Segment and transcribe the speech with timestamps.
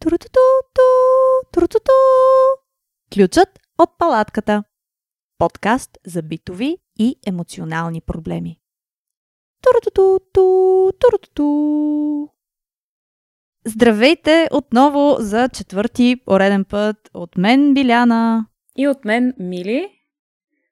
[0.00, 1.90] Турутуту.
[3.14, 3.48] Ключът
[3.78, 4.64] от палатката.
[5.38, 8.60] Подкаст за битови и емоционални проблеми.
[9.62, 11.48] Турутуту.
[13.66, 18.46] Здравейте отново за четвърти пореден път от мен Биляна.
[18.76, 19.88] И от мен Мили.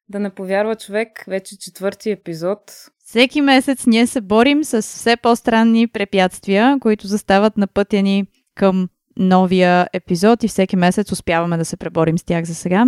[0.09, 2.61] Да не повярва човек, вече четвърти епизод.
[3.05, 8.89] Всеки месец ние се борим с все по-странни препятствия, които застават на пътя ни към
[9.17, 12.87] новия епизод и всеки месец успяваме да се преборим с тях за сега.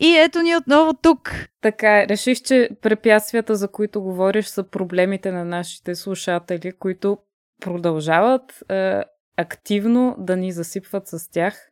[0.00, 1.48] И ето ни отново тук.
[1.60, 7.18] Така, е, реших, че препятствията, за които говориш, са проблемите на нашите слушатели, които
[7.60, 9.02] продължават е,
[9.36, 11.68] активно да ни засипват с тях.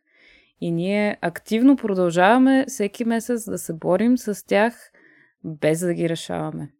[0.61, 4.91] И ние активно продължаваме всеки месец да се борим с тях,
[5.43, 6.71] без да ги решаваме.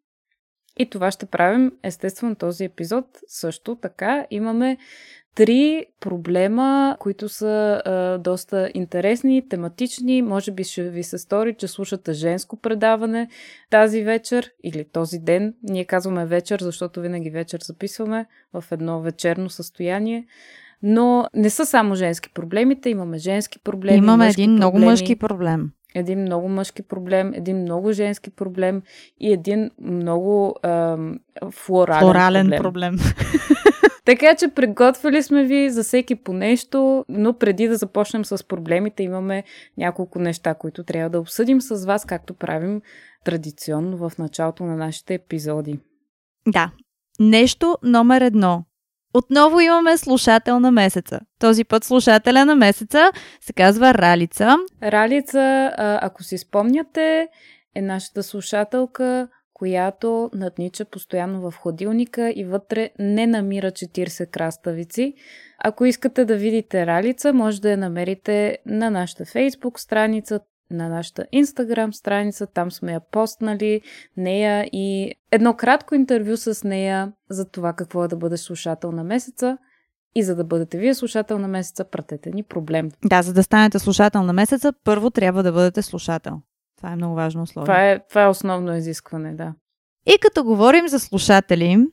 [0.80, 3.06] И това ще правим естествено този епизод.
[3.28, 4.78] Също така имаме
[5.38, 10.22] три проблема, които са а, доста интересни, тематични.
[10.22, 13.30] Може би ще ви се стори, че слушате женско предаване
[13.70, 15.54] тази вечер или този ден.
[15.64, 20.26] Ние казваме вечер, защото винаги вечер записваме в едно вечерно състояние.
[20.84, 23.98] Но не са само женски проблемите, имаме женски проблеми.
[23.98, 25.72] Имаме един проблеми, много мъжки проблем.
[25.96, 28.82] Един много мъжки проблем, един много женски проблем
[29.20, 31.20] и един много ам,
[31.52, 32.62] флорален, Флорален проблем.
[32.62, 32.98] проблем.
[34.08, 39.04] Така че приготвили сме ви за всеки по нещо, но преди да започнем с проблемите,
[39.04, 39.44] имаме
[39.78, 42.82] няколко неща, които трябва да обсъдим с вас, както правим
[43.26, 45.80] традиционно в началото на нашите епизоди.
[46.48, 46.72] Да.
[47.20, 48.64] Нещо номер едно.
[49.14, 51.20] Отново имаме слушател на месеца.
[51.40, 53.12] Този път слушателя на месеца
[53.42, 54.56] се казва Ралица.
[54.84, 55.72] Ралица,
[56.02, 57.28] ако си спомняте,
[57.76, 59.28] е нашата слушателка,
[59.58, 65.14] която наднича постоянно в хладилника и вътре не намира 40 краставици.
[65.64, 70.40] Ако искате да видите Ралица, може да я намерите на нашата фейсбук страница,
[70.72, 73.82] на нашата инстаграм страница, там сме я постнали,
[74.18, 79.04] нея и едно кратко интервю с нея за това какво е да бъдеш слушател на
[79.04, 79.58] месеца.
[80.16, 82.92] И за да бъдете вие слушател на месеца, пратете ни проблем.
[83.06, 86.42] Да, за да станете слушател на месеца, първо трябва да бъдете слушател.
[86.78, 87.66] Това е много важно условие.
[87.66, 89.54] Това е, това е основно изискване, да.
[90.06, 91.88] И като говорим за слушатели,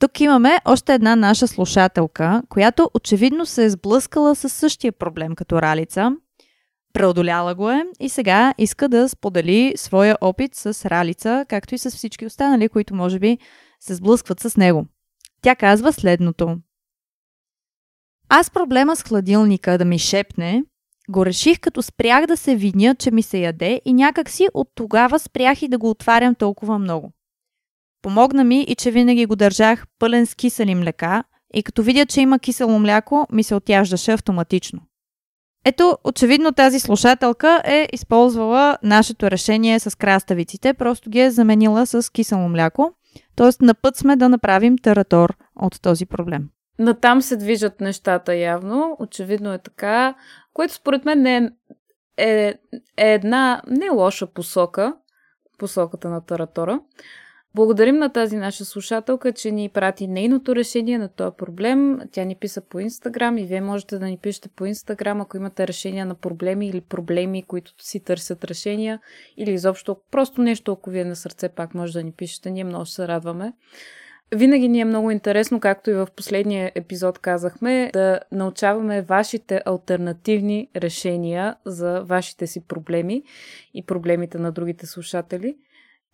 [0.00, 5.62] тук имаме още една наша слушателка, която очевидно се е сблъскала с същия проблем като
[5.62, 6.12] Ралица.
[6.92, 11.90] Преодоляла го е и сега иска да сподели своя опит с Ралица, както и с
[11.90, 13.38] всички останали, които може би
[13.80, 14.86] се сблъскват с него.
[15.42, 16.56] Тя казва следното.
[18.28, 20.62] Аз проблема с хладилника да ми шепне,
[21.10, 24.68] го реших като спрях да се виня, че ми се яде и някак си от
[24.74, 27.12] тогава спрях и да го отварям толкова много.
[28.02, 31.24] Помогна ми и че винаги го държах пълен с кисели млека
[31.54, 34.80] и като видя, че има кисело мляко, ми се отяждаше автоматично.
[35.64, 42.12] Ето, очевидно тази слушателка е използвала нашето решение с краставиците, просто ги е заменила с
[42.12, 42.92] кисело мляко,
[43.36, 43.64] т.е.
[43.64, 46.48] на път сме да направим таратор от този проблем.
[46.78, 50.14] Натам се движат нещата явно, очевидно е така,
[50.58, 51.50] което според мен е,
[52.16, 52.54] е,
[52.96, 54.94] е една не лоша посока,
[55.58, 56.80] посоката на таратора.
[57.54, 62.00] Благодарим на тази наша слушателка, че ни прати нейното решение на този проблем.
[62.12, 65.68] Тя ни писа по Инстаграм и вие можете да ни пишете по Инстаграм, ако имате
[65.68, 69.00] решения на проблеми или проблеми, които си търсят решения
[69.36, 72.50] или изобщо просто нещо, ако ви е на сърце, пак може да ни пишете.
[72.50, 73.52] Ние много се радваме.
[74.34, 80.68] Винаги ни е много интересно, както и в последния епизод казахме, да научаваме вашите альтернативни
[80.76, 83.22] решения за вашите си проблеми
[83.74, 85.56] и проблемите на другите слушатели.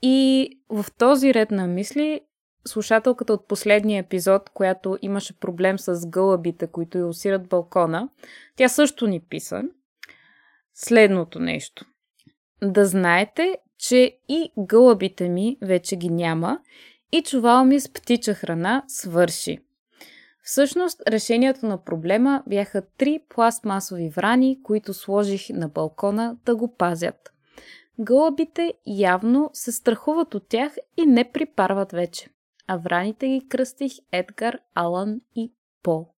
[0.03, 2.21] И в този ред на мисли,
[2.67, 8.09] слушателката от последния епизод, която имаше проблем с гълъбите, които й усират балкона,
[8.57, 9.63] тя също ни писа
[10.75, 11.85] следното нещо.
[12.63, 16.59] Да знаете, че и гълъбите ми вече ги няма
[17.13, 19.59] и чувал ми с птича храна свърши.
[20.43, 27.33] Всъщност, решението на проблема бяха три пластмасови врани, които сложих на балкона да го пазят.
[28.01, 32.29] Гълъбите явно се страхуват от тях и не припарват вече.
[32.67, 35.53] А враните ги кръстих Едгар, Алън и
[35.83, 36.09] Пол.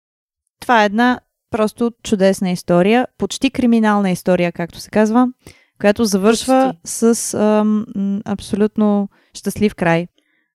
[0.61, 5.29] Това е една просто чудесна история, почти криминална история, както се казва,
[5.81, 6.91] която завършва Почти.
[6.91, 10.07] с ам, абсолютно щастлив край.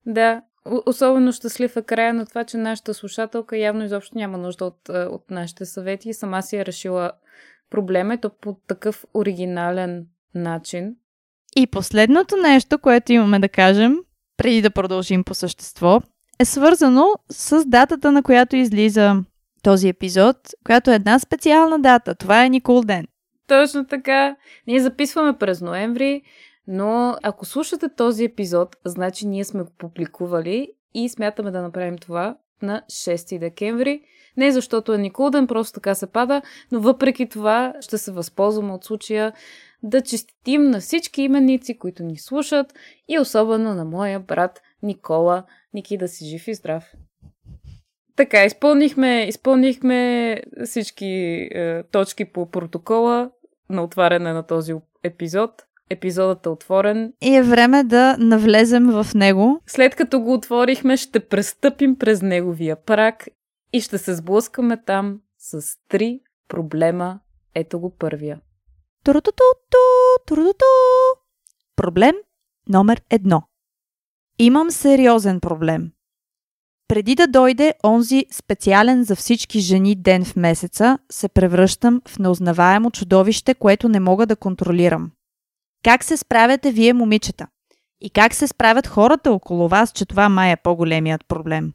[0.05, 0.41] Да,
[0.85, 5.09] особено щастлив е края на това, че нашата слушателка явно изобщо няма нужда от, а,
[5.11, 7.11] от нашите съвети и сама си е решила
[7.69, 10.05] проблема, то по такъв оригинален
[10.35, 10.95] начин.
[11.55, 13.97] И последното нещо, което имаме да кажем,
[14.37, 16.01] преди да продължим по същество,
[16.39, 19.15] е свързано с датата, на която излиза
[19.63, 22.15] този епизод, която е една специална дата.
[22.15, 23.07] Това е Никол ден.
[23.47, 24.35] Точно така.
[24.67, 26.21] Ние записваме през ноември,
[26.67, 32.37] но ако слушате този епизод, значи ние сме го публикували и смятаме да направим това
[32.61, 34.01] на 6 декември.
[34.37, 36.41] Не защото е Николден, просто така се пада,
[36.71, 39.33] но въпреки това ще се възползваме от случая
[39.83, 42.73] да честитим на всички именици, които ни слушат
[43.07, 45.43] и особено на моя брат Никола.
[45.73, 46.93] Ники да си жив и здрав.
[48.15, 51.05] Така, изпълнихме, изпълнихме всички
[51.51, 53.31] е, точки по протокола
[53.69, 54.73] на отваряне на този
[55.03, 55.51] епизод.
[55.91, 57.13] Епизодът е отворен.
[57.21, 59.61] И е време да навлезем в него.
[59.67, 63.27] След като го отворихме, ще престъпим през неговия прак
[63.73, 67.19] и ще се сблъскаме там с три проблема.
[67.55, 68.39] Ето го първия.
[71.75, 72.15] Проблем
[72.69, 73.43] номер едно.
[74.39, 75.91] Имам сериозен проблем.
[76.87, 82.91] Преди да дойде онзи специален за всички жени ден в месеца, се превръщам в неузнаваемо
[82.91, 85.11] чудовище, което не мога да контролирам.
[85.83, 87.47] Как се справяте вие, момичета?
[88.01, 91.73] И как се справят хората около вас, че това май е по-големият проблем?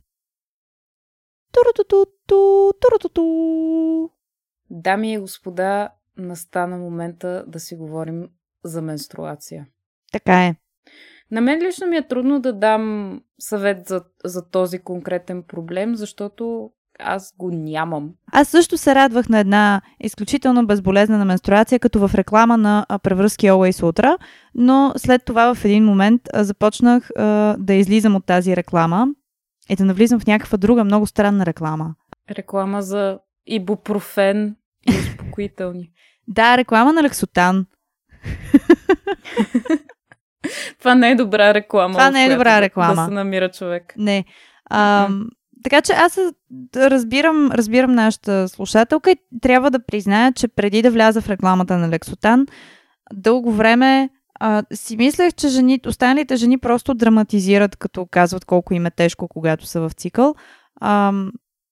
[1.53, 2.06] Турутуту,
[2.81, 3.23] турутуту.
[4.70, 8.29] Дами и господа, настана момента да си говорим
[8.64, 9.67] за менструация.
[10.12, 10.56] Така е.
[11.31, 16.70] На мен лично ми е трудно да дам съвет за, за този конкретен проблем, защото
[16.98, 18.10] аз го нямам.
[18.32, 23.82] Аз също се радвах на една изключително безболезнена менструация, като в реклама на превръзки Always
[23.82, 24.19] Ultra,
[24.54, 29.08] но след това в един момент започнах а, да излизам от тази реклама
[29.69, 31.94] и да навлизам в някаква друга много странна реклама.
[32.31, 34.56] Реклама за ибупрофен
[34.90, 35.90] и успокоителни.
[36.28, 37.66] да, реклама на Лексотан.
[40.78, 41.94] Това не е добра реклама.
[41.94, 42.94] Това не е добра реклама.
[42.94, 43.94] Да се намира човек.
[43.96, 44.25] Не.
[44.70, 45.08] А.
[45.66, 46.18] Така че аз
[46.76, 51.88] разбирам, разбирам нашата слушателка и трябва да призная, че преди да вляза в рекламата на
[51.88, 52.46] Лексотан,
[53.12, 54.10] дълго време
[54.40, 59.28] а, си мислех, че жени, останалите жени просто драматизират, като казват колко им е тежко,
[59.28, 60.34] когато са в цикъл.
[60.80, 61.12] А,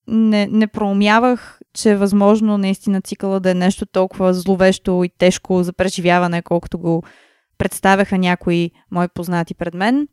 [0.07, 5.63] не, не проумявах, че е възможно наистина цикъла да е нещо толкова зловещо и тежко
[5.63, 7.03] за преживяване, колкото го
[7.57, 10.07] представяха някои мои познати пред мен,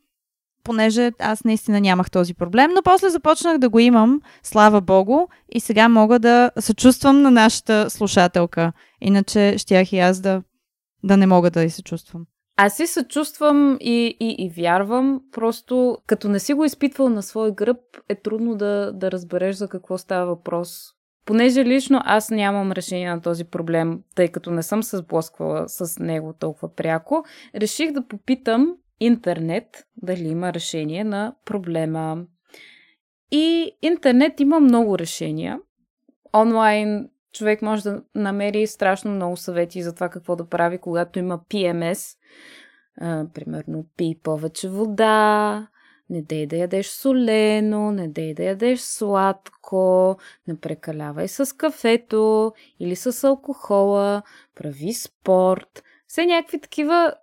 [0.65, 5.61] понеже аз наистина нямах този проблем, но после започнах да го имам, слава богу, и
[5.61, 8.73] сега мога да съчувствам на нашата слушателка.
[9.01, 10.43] Иначе щях и аз да,
[11.05, 12.27] да не мога да и се чувствам.
[12.57, 17.53] Аз си съчувствам и, и, и вярвам, просто като не си го изпитвал на свой
[17.55, 20.79] гръб, е трудно да, да разбереш за какво става въпрос.
[21.27, 25.99] Понеже лично аз нямам решение на този проблем, тъй като не съм се сблъсквала с
[25.99, 27.25] него толкова пряко,
[27.55, 28.75] реших да попитам
[29.05, 32.25] интернет дали има решение на проблема.
[33.31, 35.61] И интернет има много решения.
[36.35, 41.39] Онлайн човек може да намери страшно много съвети за това какво да прави, когато има
[41.39, 42.17] PMS.
[43.01, 45.69] А, примерно, пи повече вода,
[46.11, 50.17] не дей да ядеш солено, не дей да ядеш сладко,
[50.49, 54.23] не прекалявай с кафето или с алкохола,
[54.55, 55.83] прави спорт.
[56.07, 57.15] Все някакви такива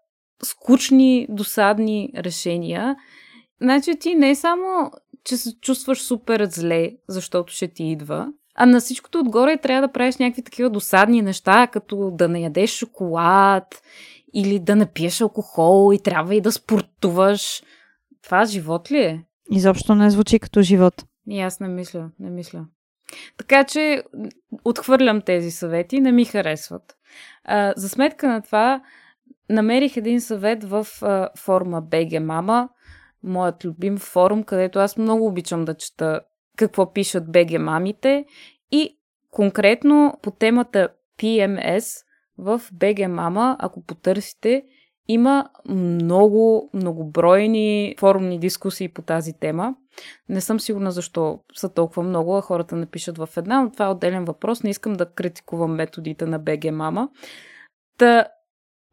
[0.44, 2.96] скучни, досадни решения.
[3.62, 4.92] Значи ти не само,
[5.24, 9.94] че се чувстваш супер зле, защото ще ти идва, а на всичкото отгоре трябва да
[9.94, 13.82] правиш някакви такива досадни неща, като да не ядеш шоколад
[14.34, 17.64] или да не пиеш алкохол и трябва и да спортуваш.
[18.24, 19.24] Това живот ли е?
[19.52, 21.06] Изобщо не звучи като живот.
[21.30, 22.66] И аз не мисля, не мисля.
[23.38, 24.04] Така че
[24.66, 26.96] отхвърлям тези съвети, не ми харесват.
[27.44, 28.82] А, за сметка на това,
[29.50, 32.68] намерих един съвет в а, форума BG Mama,
[33.24, 36.22] моят любим форум, където аз много обичам да чета
[36.58, 38.26] какво пишат BG мамите
[38.72, 38.98] и
[39.32, 40.90] конкретно по темата
[41.20, 42.06] PMS
[42.38, 44.64] в BG Mama, ако потърсите,
[45.08, 49.76] има много, многобройни форумни дискусии по тази тема.
[50.30, 53.86] Не съм сигурна защо са толкова много, а хората не пишат в една, но това
[53.86, 54.64] е отделен въпрос.
[54.64, 57.10] Не искам да критикувам методите на BG Mama.
[57.98, 58.26] Та,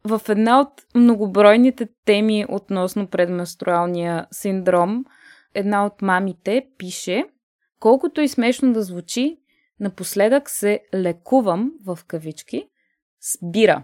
[0.07, 5.05] в една от многобройните теми относно предменструалния синдром,
[5.53, 7.25] една от мамите пише,
[7.79, 9.37] колкото и смешно да звучи,
[9.79, 12.69] напоследък се лекувам в кавички,
[13.19, 13.83] спира.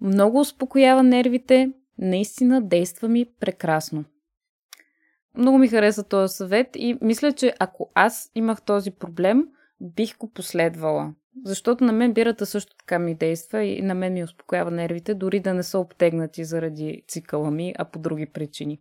[0.00, 4.04] Много успокоява нервите, наистина действа ми прекрасно.
[5.36, 9.44] Много ми хареса този съвет и мисля, че ако аз имах този проблем,
[9.80, 11.14] бих го последвала.
[11.44, 15.40] Защото на мен бирата също така ми действа и на мен ми успокоява нервите, дори
[15.40, 18.80] да не са обтегнати заради цикъла ми, а по други причини.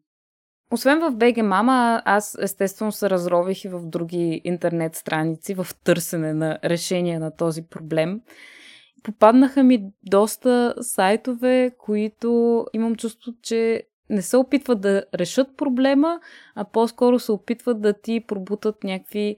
[0.71, 6.33] Освен в BG Mama, аз естествено се разрових и в други интернет страници в търсене
[6.33, 8.21] на решение на този проблем.
[9.03, 16.19] Попаднаха ми доста сайтове, които имам чувство, че не се опитват да решат проблема,
[16.55, 19.37] а по-скоро се опитват да ти пробутат някакви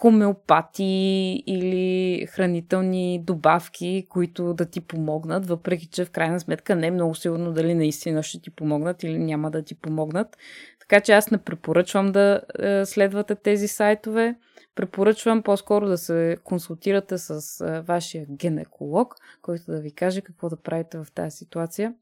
[0.00, 6.90] хомеопати или хранителни добавки, които да ти помогнат, въпреки че в крайна сметка не е
[6.90, 10.36] много сигурно дали наистина ще ти помогнат или няма да ти помогнат.
[10.80, 14.34] Така че аз не препоръчвам да е, следвате тези сайтове.
[14.74, 20.56] Препоръчвам по-скоро да се консултирате с е, вашия гинеколог, който да ви каже какво да
[20.56, 21.94] правите в тази ситуация.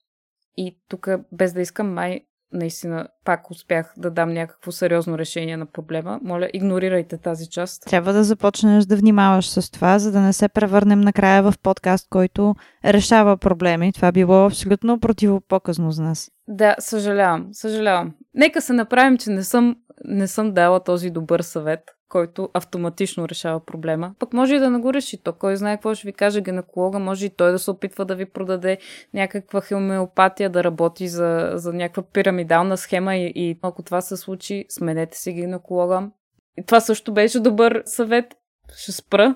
[0.56, 2.20] И тук, без да искам, май
[2.52, 6.20] наистина пак успях да дам някакво сериозно решение на проблема.
[6.22, 7.84] Моля, игнорирайте тази част.
[7.86, 12.06] Трябва да започнеш да внимаваш с това, за да не се превърнем накрая в подкаст,
[12.10, 13.92] който решава проблеми.
[13.92, 16.30] Това било абсолютно противопоказно за нас.
[16.48, 18.14] Да, съжалявам, съжалявам.
[18.34, 23.64] Нека се направим, че не съм, не съм дала този добър съвет който автоматично решава
[23.64, 24.14] проблема.
[24.18, 25.22] Пък може и да не го реши.
[25.22, 28.14] То кой знае какво ще ви каже гинеколога, може и той да се опитва да
[28.14, 28.78] ви продаде
[29.14, 34.64] някаква хомеопатия, да работи за, за някаква пирамидална схема и, и ако това се случи,
[34.68, 36.10] сменете си гинеколога.
[36.58, 38.34] И това също беше добър съвет.
[38.76, 39.34] Ще спра.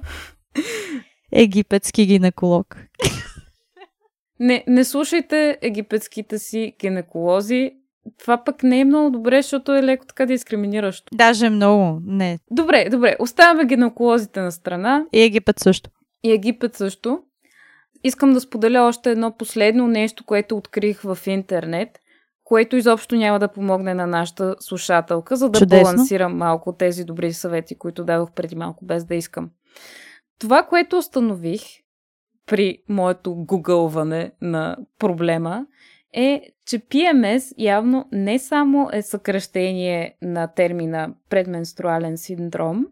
[1.33, 2.77] Египетски гинеколог.
[4.41, 7.73] Не, не слушайте египетските си гинеколози,
[8.19, 11.07] това пък не е много добре, защото е леко така дискриминиращо.
[11.13, 12.39] Даже много, не.
[12.51, 13.17] Добре, добре.
[13.19, 15.05] Оставяме гинеколозите на страна.
[15.13, 15.91] И Египет също.
[16.23, 17.23] И Египет също.
[18.05, 21.89] Искам да споделя още едно последно нещо, което открих в интернет,
[22.45, 25.93] което изобщо няма да помогне на нашата слушателка, за да Чудесно.
[25.93, 29.51] балансирам малко тези добри съвети, които дадох преди малко, без да искам.
[30.39, 31.63] Това, което установих
[32.47, 35.67] при моето гугълване на проблема,
[36.13, 42.87] е, че PMS явно не само е съкръщение на термина предменструален синдром,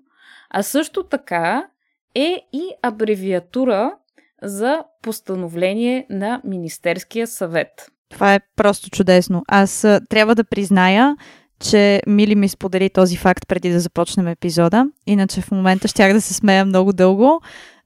[0.51, 1.69] а също така
[2.15, 3.95] е и абревиатура
[4.43, 7.91] за постановление на Министерския съвет.
[8.11, 9.43] Това е просто чудесно.
[9.49, 11.17] Аз трябва да призная,
[11.61, 14.87] че Мили ми сподели този факт преди да започнем епизода.
[15.07, 17.41] Иначе в момента щях да се смея много дълго,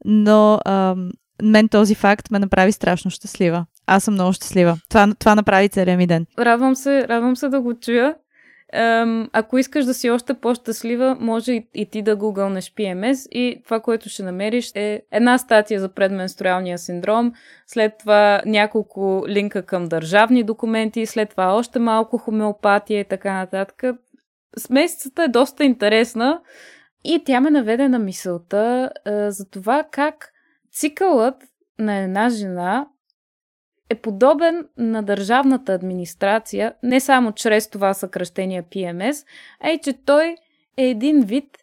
[0.04, 1.10] но ам,
[1.42, 3.66] мен този факт ме направи страшно щастлива.
[3.86, 4.76] Аз съм много щастлива.
[4.88, 6.26] Това, това направи целият ми ден.
[6.38, 8.14] Радвам се, радвам се да го чуя.
[8.72, 13.62] Ем, ако искаш да си още по-щастлива, може и, и ти да гугълнеш PMS и
[13.64, 17.32] това, което ще намериш е една статия за предменструалния синдром,
[17.66, 23.82] след това няколко линка към държавни документи, след това още малко хомеопатия и така нататък.
[24.58, 26.40] Смесицата е доста интересна
[27.04, 30.32] и тя ме наведе на мисълта е, за това как
[30.72, 31.34] цикълът
[31.78, 32.86] на една жена
[33.92, 39.26] е подобен на държавната администрация, не само чрез това съкръщение PMS,
[39.61, 40.37] а и че той
[40.76, 41.58] е един вид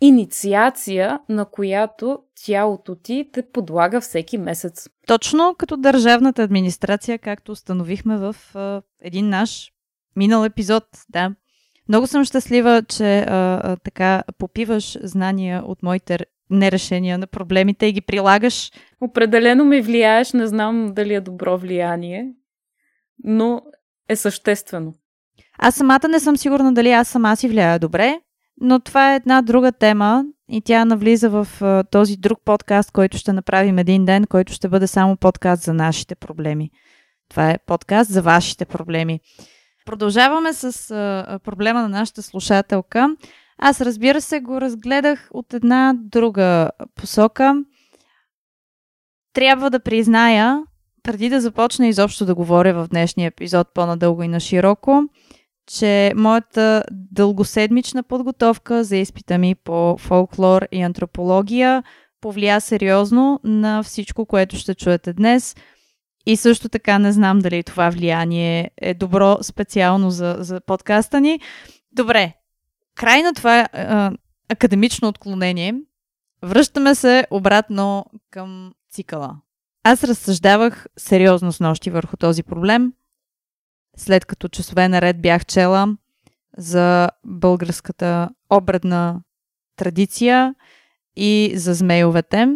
[0.00, 4.88] инициация, на която тялото ти те подлага всеки месец.
[5.06, 8.36] Точно като държавната администрация, както установихме в
[9.00, 9.72] един наш
[10.16, 10.84] минал епизод.
[11.08, 11.34] Да.
[11.88, 16.18] Много съм щастлива, че а, а, така попиваш знания от моите
[16.50, 18.72] нерешения на проблемите и ги прилагаш.
[19.00, 22.32] Определено ме влияеш, не знам дали е добро влияние,
[23.24, 23.62] но
[24.08, 24.94] е съществено.
[25.58, 28.20] Аз самата не съм сигурна дали аз сама си влияя добре,
[28.60, 31.48] но това е една друга тема и тя навлиза в
[31.90, 36.14] този друг подкаст, който ще направим един ден, който ще бъде само подкаст за нашите
[36.14, 36.70] проблеми.
[37.30, 39.20] Това е подкаст за вашите проблеми.
[39.86, 40.88] Продължаваме с
[41.44, 43.16] проблема на нашата слушателка.
[43.58, 47.64] Аз разбира се го разгледах от една друга посока.
[49.32, 50.62] Трябва да призная,
[51.02, 55.02] преди да започна изобщо да говоря в днешния епизод по-надълго и на широко,
[55.66, 61.82] че моята дългоседмична подготовка за изпита ми по фолклор и антропология
[62.20, 65.56] повлия сериозно на всичко, което ще чуете днес.
[66.26, 71.40] И също така не знам дали това влияние е добро специално за, за подкаста ни.
[71.92, 72.32] Добре,
[72.94, 74.12] край на това а,
[74.48, 75.74] академично отклонение,
[76.42, 79.36] връщаме се обратно към цикъла.
[79.82, 82.92] Аз разсъждавах сериозно с нощи върху този проблем,
[83.96, 85.96] след като часове наред бях чела
[86.56, 89.20] за българската обредна
[89.76, 90.54] традиция
[91.16, 92.48] и за змейовете.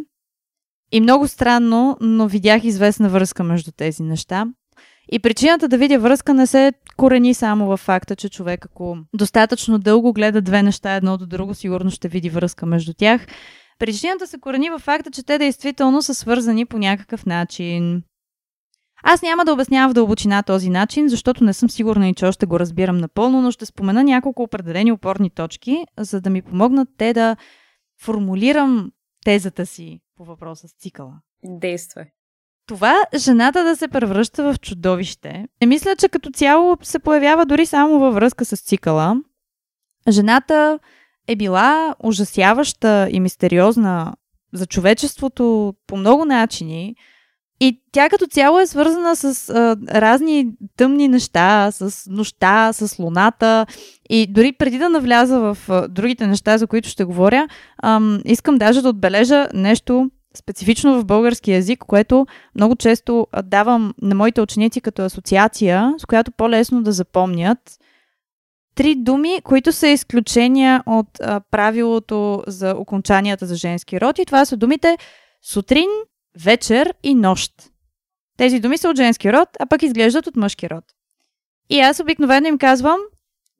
[0.92, 4.46] И много странно, но видях известна връзка между тези неща.
[5.12, 9.78] И причината да видя връзка не се корени само в факта, че човек ако достатъчно
[9.78, 13.26] дълго гледа две неща едно до друго, сигурно ще види връзка между тях.
[13.78, 18.02] Причината се корени в факта, че те действително са свързани по някакъв начин.
[19.02, 22.46] Аз няма да обяснявам в дълбочина този начин, защото не съм сигурна и че още
[22.46, 27.12] го разбирам напълно, но ще спомена няколко определени опорни точки, за да ми помогнат те
[27.12, 27.36] да
[28.02, 28.92] формулирам
[29.24, 31.12] тезата си по въпроса с цикъла.
[31.44, 32.04] Действай.
[32.68, 37.66] Това жената да се превръща в чудовище, не мисля, че като цяло се появява дори
[37.66, 39.16] само във връзка с цикъла.
[40.08, 40.78] Жената
[41.28, 44.14] е била ужасяваща и мистериозна
[44.52, 46.94] за човечеството по много начини.
[47.60, 53.66] И тя като цяло е свързана с а, разни тъмни неща, с нощта, с луната.
[54.10, 57.48] И дори преди да навляза в а, другите неща, за които ще говоря,
[57.82, 64.14] ам, искам даже да отбележа нещо специфично в български язик, което много често давам на
[64.14, 67.58] моите ученици като асоциация, с която по-лесно да запомнят.
[68.74, 74.44] Три думи, които са изключения от а, правилото за окончанията за женски род и това
[74.44, 74.98] са думите
[75.42, 75.88] сутрин,
[76.44, 77.52] вечер и нощ.
[78.36, 80.84] Тези думи са от женски род, а пък изглеждат от мъжки род.
[81.70, 82.98] И аз обикновено им казвам,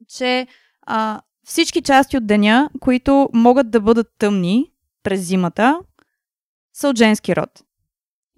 [0.07, 0.47] че
[0.81, 4.71] а, всички части от деня, които могат да бъдат тъмни
[5.03, 5.79] през зимата,
[6.73, 7.49] са от женски род.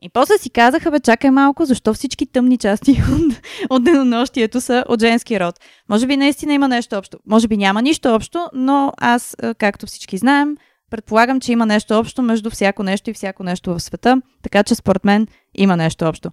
[0.02, 4.86] И после си казаха, бе, чакай малко, защо всички тъмни части от, от денонощието са
[4.88, 5.56] от женски род.
[5.90, 7.18] Може би наистина има нещо общо.
[7.26, 10.58] Може би няма нищо общо, но аз, както всички знаем,
[10.90, 14.76] предполагам, че има нещо общо между всяко нещо и всяко нещо в света, така че
[14.76, 16.32] според мен има нещо общо.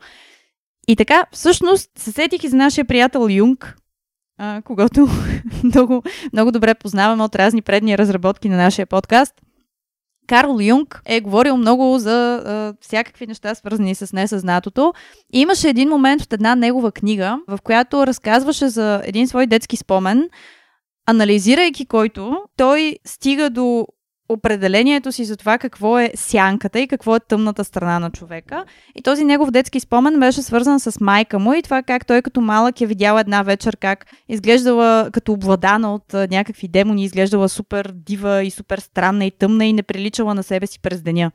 [0.89, 3.77] И така, всъщност, се сетих и за нашия приятел Юнг,
[4.39, 5.09] а, когато
[5.65, 6.03] много,
[6.33, 9.35] много добре познаваме от разни предни разработки на нашия подкаст–
[10.29, 14.93] Карл Юнг е говорил много за а, всякакви неща, свързани с несъзнатото.
[15.33, 19.77] И имаше един момент от една негова книга, в която разказваше за един свой детски
[19.77, 20.29] спомен,
[21.07, 23.87] анализирайки който, той стига до
[24.29, 28.65] определението си за това какво е сянката и какво е тъмната страна на човека.
[28.95, 32.41] И този негов детски спомен беше свързан с майка му и това как той като
[32.41, 38.45] малък е видял една вечер как изглеждала като обладана от някакви демони, изглеждала супер дива
[38.45, 41.31] и супер странна и тъмна и не приличала на себе си през деня.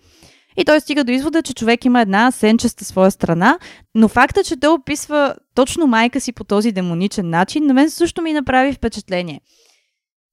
[0.58, 3.60] И той стига до извода, че човек има една сенчеста своя страна,
[3.96, 8.22] но факта, че той описва точно майка си по този демоничен начин, на мен също
[8.22, 9.42] ми направи впечатление.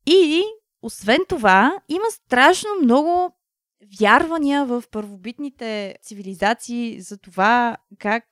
[0.06, 0.42] И
[0.82, 3.36] освен това, има страшно много
[4.00, 8.24] вярвания в първобитните цивилизации за това как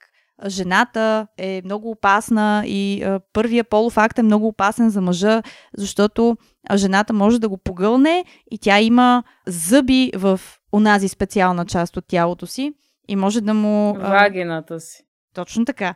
[0.46, 5.42] жената е много опасна и а, първия полов акт е много опасен за мъжа,
[5.76, 6.36] защото
[6.74, 10.40] жената може да го погълне и тя има зъби в
[10.72, 12.72] онази специална част от тялото си
[13.08, 13.94] и може да му...
[13.94, 15.04] Вагината си.
[15.34, 15.94] Точно така.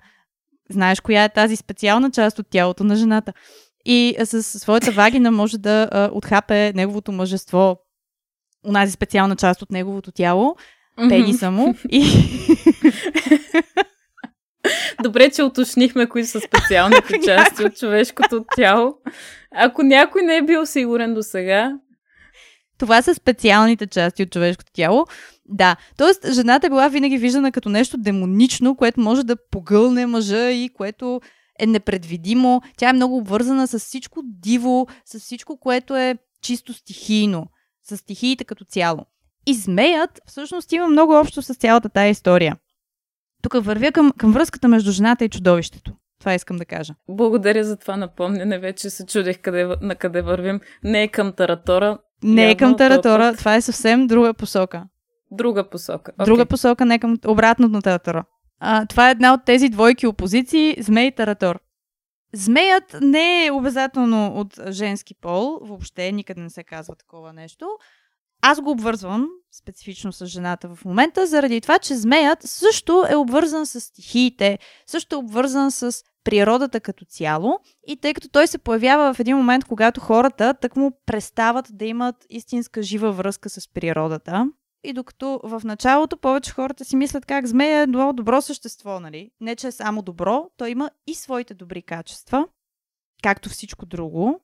[0.70, 3.32] Знаеш коя е тази специална част от тялото на жената
[3.84, 7.76] и с своята вагина може да а, отхапе неговото мъжество,
[8.68, 10.56] онази специална част от неговото тяло,
[11.08, 12.04] пениса му и...
[15.02, 18.94] Добре, че уточнихме кои са специалните части от човешкото тяло.
[19.54, 21.72] Ако някой не е бил сигурен до сега.
[22.78, 25.06] Това са специалните части от човешкото тяло.
[25.46, 26.32] Да, т.е.
[26.32, 31.20] жената е била винаги виждана като нещо демонично, което може да погълне мъжа и което
[31.62, 32.62] е непредвидимо.
[32.76, 37.46] Тя е много обвързана с всичко диво, с всичко, което е чисто стихийно,
[37.82, 39.06] с стихиите като цяло.
[39.46, 42.56] И змеят всъщност има много общо с цялата тая история.
[43.42, 45.92] Тук вървя към, към връзката между жената и чудовището.
[46.20, 46.94] Това искам да кажа.
[47.08, 48.58] Благодаря за това напомняне.
[48.58, 50.60] Вече се чудех къде, на къде вървим.
[50.84, 51.98] Не е към Таратора.
[52.22, 53.34] Не е към Таратора.
[53.34, 54.84] Това е съвсем друга посока.
[55.30, 56.12] Друга посока.
[56.12, 56.24] Okay.
[56.24, 58.24] Друга посока, не към обратното на Таратора.
[58.64, 61.60] А, това е една от тези двойки опозиции Змей и Таратор.
[62.34, 67.66] Змеят не е обязателно от женски пол, въобще никъде не се казва такова нещо.
[68.42, 73.66] Аз го обвързвам специфично с жената в момента, заради това, че змеят също е обвързан
[73.66, 79.14] с стихиите, също е обвързан с природата като цяло и тъй като той се появява
[79.14, 84.46] в един момент, когато хората так му престават да имат истинска жива връзка с природата,
[84.84, 89.30] и докато в началото повече хората си мислят как змея е едно добро същество, нали?
[89.40, 92.48] Не, че е само добро, то има и своите добри качества,
[93.22, 94.40] както всичко друго.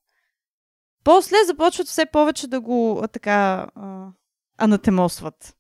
[1.05, 3.66] После започват все повече да го така
[4.59, 5.55] анатемосват.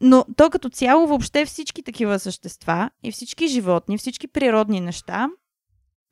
[0.00, 5.28] Но то като цяло въобще всички такива същества и всички животни, всички природни неща,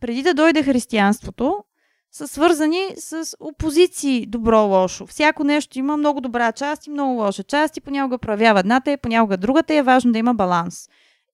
[0.01, 1.65] преди да дойде християнството,
[2.13, 5.07] са свързани с опозиции добро-лошо.
[5.07, 8.97] Всяко нещо има много добра част и много лоша част и понякога проявява едната и
[8.97, 10.89] понякога другата и е важно да има баланс.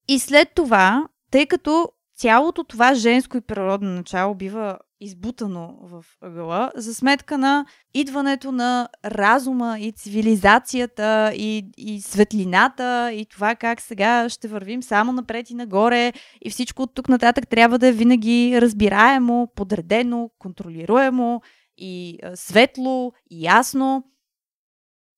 [0.09, 6.71] И след това, тъй като цялото това женско и природно начало бива избутано в ъгъла,
[6.75, 14.29] за сметка на идването на разума и цивилизацията и, и светлината и това как сега
[14.29, 16.13] ще вървим само напред и нагоре
[16.45, 21.43] и всичко от тук нататък трябва да е винаги разбираемо, подредено, контролируемо
[21.77, 24.05] и светло и ясно.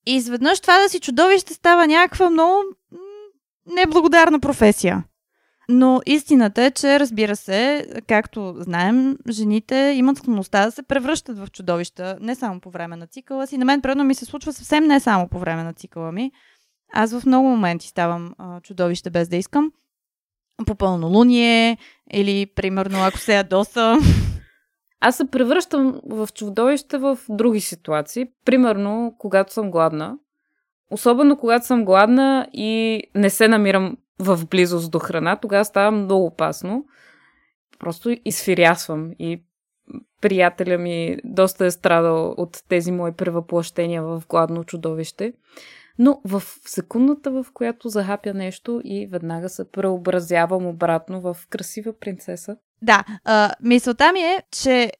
[0.06, 2.62] И изведнъж това да си чудовище става някаква много
[3.66, 5.04] неблагодарна професия.
[5.70, 11.50] Но истината е, че разбира се, както знаем, жените имат склонността да се превръщат в
[11.50, 13.59] чудовища не само по време на цикъла си.
[13.59, 16.33] На мен, предно ми се случва съвсем не само по време на цикъла ми.
[16.92, 19.72] Аз в много моменти ставам а, чудовище без да искам.
[20.66, 21.78] По пълнолуние
[22.12, 23.98] или, примерно, ако се ядосам.
[25.00, 28.26] Аз се превръщам в чудовище в други ситуации.
[28.44, 30.18] Примерно, когато съм гладна.
[30.90, 36.26] Особено когато съм гладна и не се намирам в близост до храна, тогава става много
[36.26, 36.85] опасно.
[37.78, 39.42] Просто изфирясвам и
[40.20, 45.33] приятеля ми доста е страдал от тези мои превъплъщения в гладно чудовище.
[45.98, 52.57] Но в секундата, в която захапя нещо и веднага се преобразявам обратно в красива принцеса.
[52.83, 54.92] Да, а, мисълта ми е, че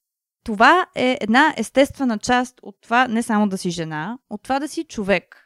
[0.45, 4.69] това е една естествена част от това не само да си жена, от това да
[4.69, 5.38] си човек.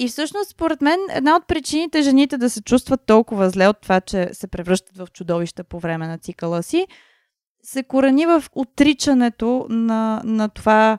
[0.00, 4.00] И всъщност, според мен, една от причините жените да се чувстват толкова зле от това,
[4.00, 6.86] че се превръщат в чудовища по време на цикъла си,
[7.62, 10.98] се корени в отричането на, на това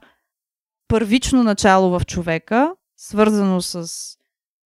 [0.87, 3.87] първично начало в човека, свързано с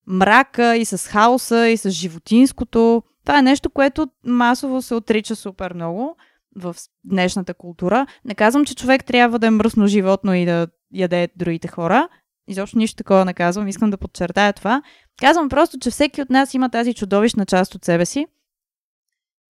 [0.08, 3.04] мрака и с хаоса и с животинското.
[3.26, 6.16] Това е нещо, което масово се отрича супер много
[6.56, 8.06] в днешната култура.
[8.26, 12.10] Не казвам, че човек трябва да е мръсно животно и да яде другите хора,
[12.50, 14.82] Изобщо нищо такова не казвам, искам да подчертая това.
[15.20, 18.26] Казвам просто, че всеки от нас има тази чудовищна част от себе си.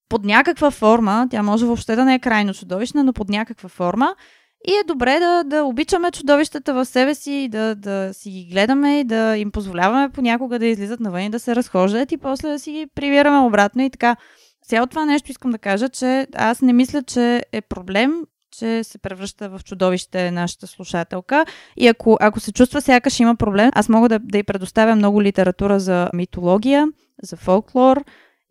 [0.10, 4.16] Под някаква форма, тя може въобще да не е крайно чудовищна, но под някаква форма.
[4.68, 9.00] И е добре да, да обичаме чудовищата в себе си, да, да си ги гледаме
[9.00, 12.60] и да им позволяваме понякога да излизат навън и да се разхождат и после да
[12.60, 14.16] си ги привираме обратно и така.
[14.68, 18.24] Цяло това нещо искам да кажа, че аз не мисля, че е проблем
[18.60, 21.46] че се превръща в чудовище нашата слушателка.
[21.78, 25.24] И ако, ако се чувства сякаш има проблем, аз мога да, да й предоставя много
[25.24, 26.88] литература за митология,
[27.24, 28.04] за фолклор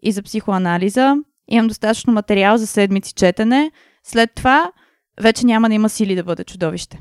[0.02, 1.16] и за психоанализа.
[1.48, 3.70] Имам достатъчно материал за седмици четене.
[4.02, 4.72] След това
[5.20, 7.00] вече няма да има сили да бъде чудовище.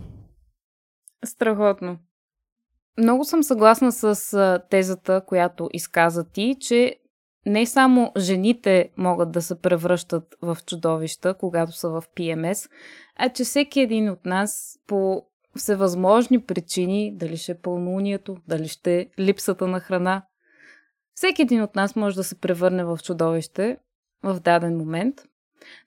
[1.25, 1.97] Страхотно.
[2.97, 6.95] Много съм съгласна с тезата, която изказа ти, че
[7.47, 12.69] не само жените могат да се превръщат в чудовища, когато са в ПМС,
[13.15, 15.23] а че всеки един от нас по
[15.55, 20.25] всевъзможни причини, дали ще е пълнунието, дали ще е липсата на храна,
[21.13, 23.77] всеки един от нас може да се превърне в чудовище
[24.23, 25.15] в даден момент.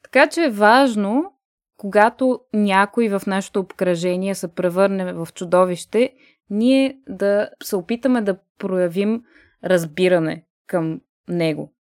[0.02, 1.32] Така че е важно,
[1.76, 6.12] когато някой в нашето обкръжение се превърне в чудовище,
[6.50, 9.22] ние да се опитаме да проявим
[9.64, 11.72] разбиране към него.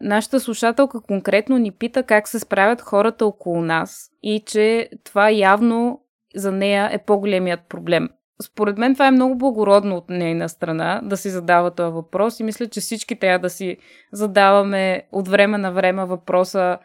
[0.00, 6.00] Нашата слушателка конкретно ни пита как се справят хората около нас и че това явно
[6.34, 8.08] за нея е по-големият проблем.
[8.42, 12.44] Според мен това е много благородно от нейна страна да си задава този въпрос и
[12.44, 13.76] мисля, че всички трябва да си
[14.12, 16.78] задаваме от време на време въпроса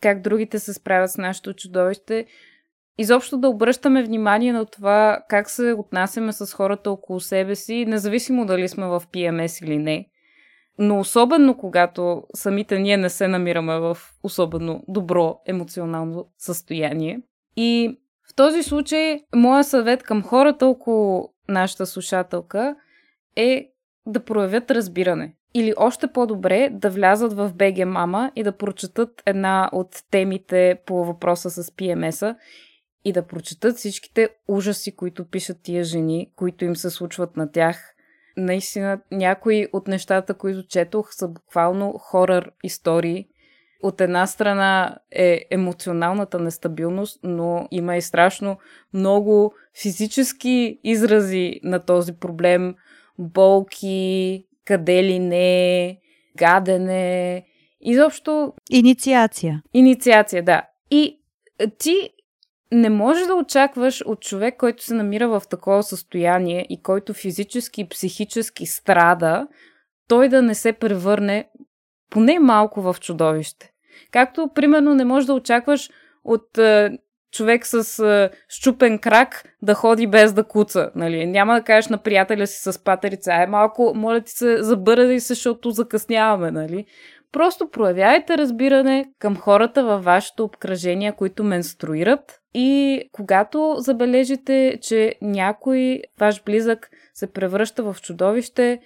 [0.00, 2.26] как другите се справят с нашето чудовище.
[2.98, 8.46] Изобщо да обръщаме внимание на това как се отнасяме с хората около себе си, независимо
[8.46, 10.08] дали сме в PMS или не
[10.82, 17.20] но особено когато самите ние не се намираме в особено добро емоционално състояние.
[17.56, 22.76] И в този случай, моя съвет към хората около нашата слушателка
[23.36, 23.68] е
[24.06, 25.34] да проявят разбиране.
[25.54, 31.04] Или още по-добре да влязат в БГ Мама и да прочетат една от темите по
[31.04, 32.36] въпроса с PMS-а
[33.04, 37.94] и да прочетат всичките ужаси, които пишат тия жени, които им се случват на тях
[38.36, 43.26] наистина някои от нещата, които четох, са буквално хорър истории.
[43.82, 48.58] От една страна е емоционалната нестабилност, но има и страшно
[48.94, 52.74] много физически изрази на този проблем.
[53.18, 55.98] Болки, къде ли не,
[56.38, 57.44] гадене,
[57.80, 58.52] изобщо...
[58.70, 59.62] Инициация.
[59.74, 60.62] Инициация, да.
[60.90, 61.20] И
[61.78, 62.10] ти
[62.72, 67.80] не можеш да очакваш от човек, който се намира в такова състояние и който физически
[67.80, 69.46] и психически страда,
[70.08, 71.48] той да не се превърне
[72.10, 73.70] поне малко в чудовище.
[74.10, 75.90] Както, примерно, не можеш да очакваш
[76.24, 76.98] от е,
[77.32, 80.90] човек с е, щупен крак да ходи без да куца.
[80.94, 81.26] Нали?
[81.26, 85.26] Няма да кажеш на приятеля си с патерица, ай малко, моля ти се, забързай се,
[85.26, 86.50] защото закъсняваме.
[86.50, 86.86] Нали?
[87.32, 96.02] Просто проявявайте разбиране към хората във вашето обкръжение, които менструират и когато забележите, че някой
[96.20, 98.80] ваш близък се превръща в чудовище,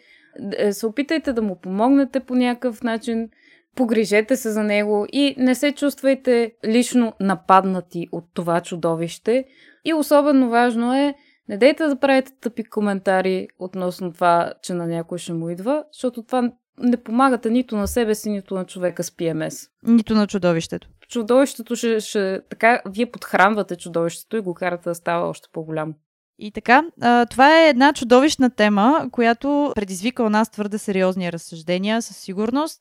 [0.58, 3.28] е, се опитайте да му помогнете по някакъв начин,
[3.76, 9.44] погрижете се за него и не се чувствайте лично нападнати от това чудовище.
[9.84, 11.14] И особено важно е,
[11.48, 16.22] не дейте да правите тъпи коментари относно това, че на някой ще му идва, защото
[16.22, 19.68] това не помагате нито на себе си, нито на човека с ПМС.
[19.82, 20.88] Нито на чудовището.
[21.08, 25.94] Чудовището ще, ще така, вие подхранвате чудовището и го карате да става още по-голямо.
[26.38, 26.84] И така,
[27.30, 32.80] това е една чудовищна тема, която предизвика у нас твърде сериозни разсъждения със сигурност.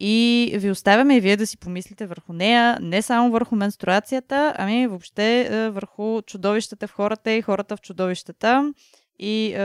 [0.00, 4.86] И ви оставяме и вие да си помислите върху нея, не само върху менструацията, ами
[4.86, 8.72] въобще върху чудовищата в хората и хората в чудовищата.
[9.18, 9.56] И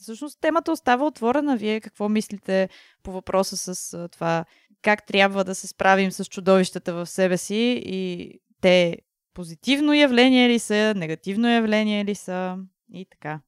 [0.00, 1.56] всъщност темата остава отворена.
[1.56, 2.68] Вие какво мислите
[3.02, 4.44] по въпроса с това
[4.82, 8.98] как трябва да се справим с чудовищата в себе си и те
[9.34, 12.56] позитивно явление ли са, негативно явление ли са
[12.92, 13.40] и така.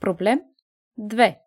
[0.00, 0.40] Проблем
[0.98, 1.38] 2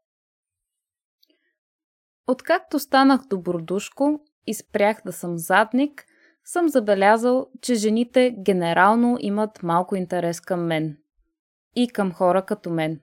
[2.28, 6.06] Откакто станах добродушко и спрях да съм задник,
[6.46, 10.98] съм забелязал, че жените генерално имат малко интерес към мен.
[11.76, 13.00] И към хора като мен.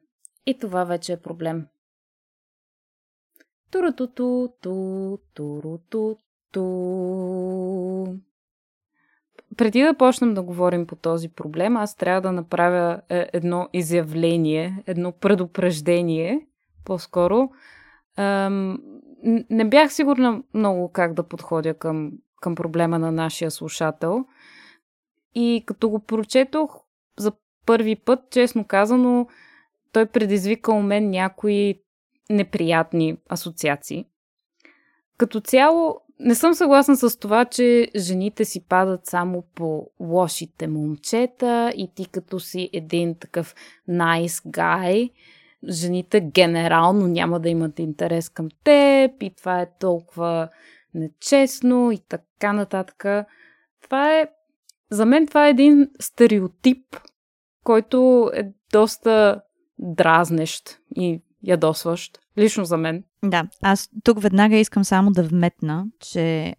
[0.46, 1.66] И това вече е проблем.
[3.70, 6.16] Турутуту, ту, туруту,
[6.52, 6.60] ту.
[9.56, 14.82] Преди да почнем да говорим по този проблем, аз трябва да направя е, едно изявление,
[14.86, 16.46] едно предупреждение,
[16.84, 17.50] по-скоро.
[19.50, 24.24] Не бях сигурна много как да подходя към, към проблема на нашия слушател.
[25.34, 26.80] И като го прочетох
[27.18, 27.32] за
[27.66, 29.26] първи път, честно казано,
[29.92, 31.74] той предизвика у мен някои
[32.30, 34.04] неприятни асоциации.
[35.16, 41.72] Като цяло, не съм съгласна с това, че жените си падат само по лошите момчета
[41.76, 43.54] и ти като си един такъв
[43.88, 45.10] nice guy,
[45.68, 50.48] жените генерално няма да имат интерес към теб и това е толкова
[50.94, 53.26] нечестно и така нататък.
[53.82, 54.28] Това е,
[54.90, 56.96] за мен това е един стереотип,
[57.64, 59.40] който е доста
[59.78, 62.18] дразнещ и ядосващ.
[62.38, 63.04] Лично за мен.
[63.24, 66.54] Да, аз тук веднага искам само да вметна, че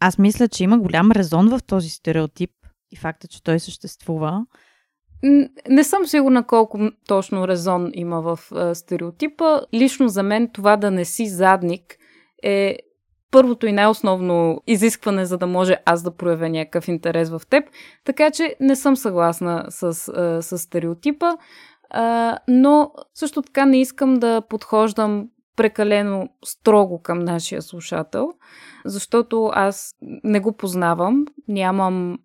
[0.00, 2.50] аз мисля, че има голям резон в този стереотип
[2.90, 4.46] и факта, че той съществува.
[5.68, 8.38] Не съм сигурна колко точно резон има в
[8.74, 9.60] стереотипа.
[9.74, 11.96] Лично за мен това да не си задник
[12.42, 12.78] е
[13.34, 17.64] първото и най-основно изискване, за да може аз да проявя някакъв интерес в теб.
[18.04, 19.94] Така че не съм съгласна с,
[20.42, 21.32] с стереотипа.
[22.48, 28.32] Но също така не искам да подхождам прекалено строго към нашия слушател,
[28.84, 29.94] защото аз
[30.24, 32.18] не го познавам, нямам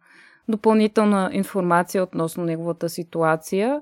[0.50, 3.82] допълнителна информация относно неговата ситуация.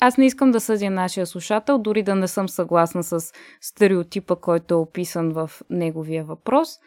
[0.00, 4.74] Аз не искам да съдя нашия слушател, дори да не съм съгласна с стереотипа, който
[4.74, 6.78] е описан в неговия въпрос,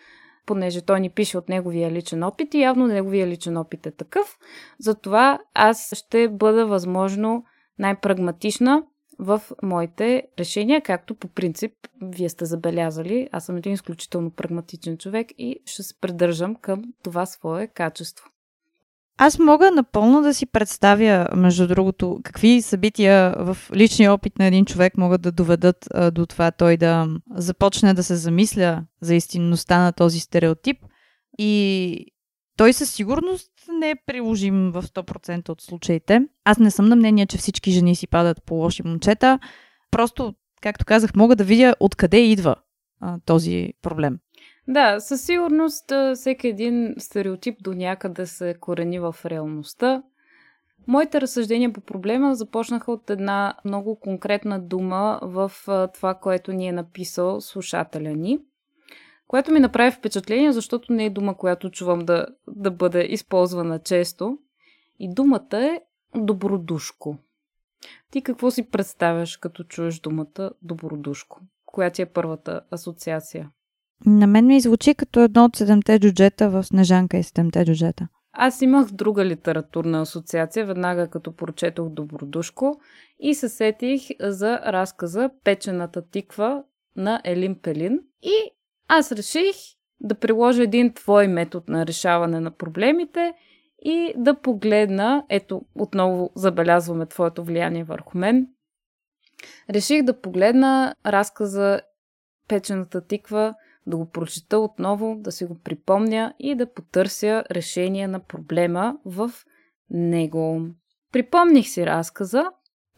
[0.45, 4.37] понеже той ни пише от неговия личен опит и явно неговия личен опит е такъв.
[4.79, 7.45] Затова аз ще бъда възможно
[7.79, 8.83] най-прагматична
[9.19, 11.71] в моите решения, както по принцип
[12.01, 13.29] вие сте забелязали.
[13.31, 18.32] Аз съм един изключително прагматичен човек и ще се придържам към това свое качество.
[19.17, 24.65] Аз мога напълно да си представя, между другото, какви събития в личния опит на един
[24.65, 29.79] човек могат да доведат а, до това той да започне да се замисля за истинността
[29.79, 30.77] на този стереотип.
[31.37, 32.05] И
[32.57, 36.21] той със сигурност не е приложим в 100% от случаите.
[36.43, 39.39] Аз не съм на мнение, че всички жени си падат по лоши момчета.
[39.91, 42.55] Просто, както казах, мога да видя откъде идва
[43.01, 44.19] а, този проблем.
[44.67, 50.03] Да, със сигурност всеки един стереотип до някъде се корени в реалността.
[50.87, 55.51] Моите разсъждения по проблема започнаха от една много конкретна дума в
[55.93, 58.39] това, което ни е написал слушателя ни–
[59.33, 64.37] което ми направи впечатление, защото не е дума, която чувам да, да бъде използвана често.
[64.99, 65.81] И думата е
[66.15, 67.17] добродушко.
[68.11, 71.41] Ти какво си представяш, като чуеш думата добродушко?
[71.65, 73.51] Коя ти е първата асоциация?
[74.05, 78.07] На мен ми звучи като едно от седемте джуджета в Снежанка и седемте джуджета.
[78.33, 82.79] Аз имах друга литературна асоциация, веднага като прочетох Добродушко
[83.19, 86.63] и се сетих за разказа Печената тиква
[86.95, 88.51] на Елин Пелин и
[88.87, 89.55] аз реших
[89.99, 93.33] да приложа един твой метод на решаване на проблемите
[93.85, 98.47] и да погледна, ето отново забелязваме твоето влияние върху мен,
[99.69, 101.81] Реших да погледна разказа
[102.47, 103.55] Печената тиква,
[103.87, 109.31] да го прочета отново, да си го припомня и да потърся решение на проблема в
[109.89, 110.61] него.
[111.11, 112.45] Припомних си разказа,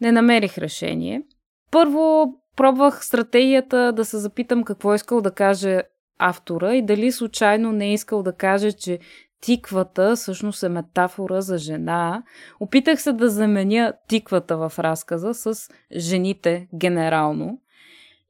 [0.00, 1.22] не намерих решение.
[1.70, 5.82] Първо пробвах стратегията да се запитам какво искал да каже
[6.18, 8.98] автора и дали случайно не е искал да каже, че
[9.40, 12.22] тиквата всъщност е метафора за жена.
[12.60, 17.60] Опитах се да заменя тиквата в разказа с жените генерално.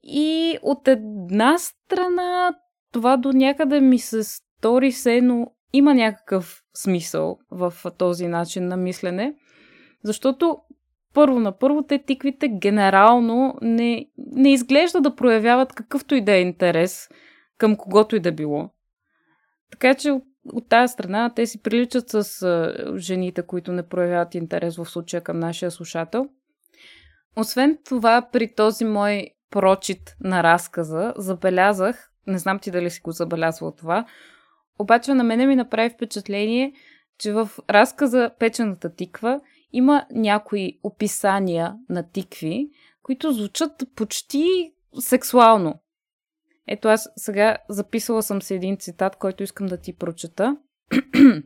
[0.08, 2.54] И от една страна
[2.92, 8.76] това до някъде ми се стори се, но има някакъв смисъл в този начин на
[8.76, 9.34] мислене,
[10.04, 10.58] защото
[11.14, 16.40] първо на първо те тиквите генерално не, не изглежда да проявяват какъвто и да е
[16.40, 17.08] интерес
[17.58, 18.70] към когото и да било.
[19.70, 20.10] Така че
[20.52, 25.22] от, тази страна те си приличат с а, жените, които не проявяват интерес в случая
[25.22, 26.28] към нашия слушател.
[27.36, 33.12] Освен това, при този мой прочит на разказа, забелязах, не знам ти дали си го
[33.12, 34.06] забелязвал това,
[34.78, 36.72] обаче на мене ми направи впечатление,
[37.18, 39.40] че в разказа Печената тиква
[39.72, 42.70] има някои описания на тикви,
[43.02, 45.74] които звучат почти сексуално.
[46.66, 50.56] Ето аз сега записала съм си един цитат, който искам да ти прочета.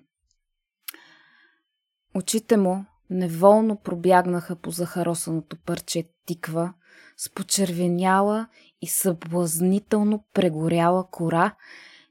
[2.14, 6.72] Очите му неволно пробягнаха по захаросаното парче тиква,
[7.16, 8.48] с почервеняла
[8.82, 11.54] и съблазнително прегоряла кора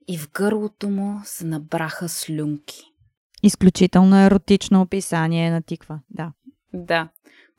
[0.07, 2.81] и в гърлото му се набраха слюнки.
[3.43, 6.31] Изключително еротично описание на тиква, да.
[6.73, 7.09] Да.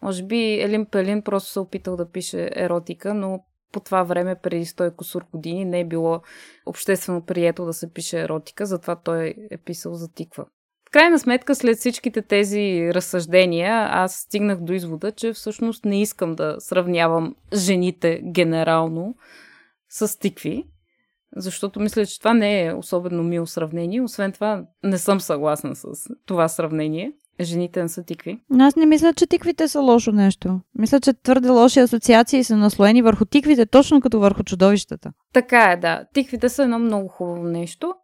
[0.03, 4.67] Може би Елин Пелин просто се опитал да пише еротика, но по това време, преди
[4.67, 6.21] 100 кусор години, не е било
[6.67, 10.47] обществено прието да се пише еротика, затова той е писал за тиква.
[10.91, 16.35] В крайна сметка, след всичките тези разсъждения, аз стигнах до извода, че всъщност не искам
[16.35, 19.15] да сравнявам жените генерално
[19.89, 20.65] с тикви,
[21.37, 24.01] защото мисля, че това не е особено мило сравнение.
[24.01, 25.85] Освен това, не съм съгласна с
[26.27, 27.13] това сравнение.
[27.41, 28.41] Жените не са тикви.
[28.59, 30.61] Аз не мисля, че тиквите са лошо нещо.
[30.79, 35.13] Мисля, че твърде лоши асоциации са наслоени върху тиквите, точно като върху чудовищата.
[35.33, 36.05] Така е, да.
[36.15, 37.95] Тиквите са едно много хубаво нещо,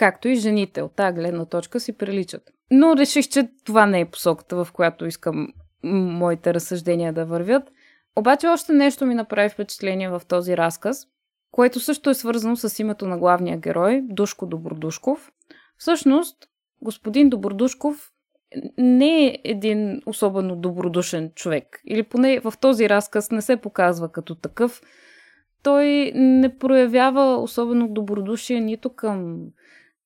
[0.00, 2.42] както и жените от тази гледна точка си приличат.
[2.70, 5.48] Но реших, че това не е посоката, в която искам
[5.84, 7.70] моите разсъждения да вървят.
[8.16, 11.06] Обаче още нещо ми направи впечатление в този разказ–
[11.50, 15.32] което също е свързано с името на главния герой, Душко Добродушков.
[15.76, 16.36] Всъщност,
[16.82, 18.10] господин Добродушков
[18.78, 21.80] не е един особено добродушен човек.
[21.86, 24.82] Или поне в този разказ не се показва като такъв.
[25.62, 29.46] Той не проявява особено добродушие нито към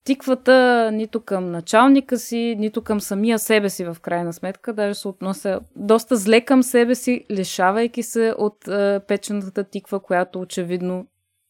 [0.05, 4.73] тиквата, нито към началника си, нито към самия себе си в крайна сметка.
[4.73, 10.41] Даже се относя доста зле към себе си, лишавайки се от е, печената тиква, която
[10.41, 11.07] очевидно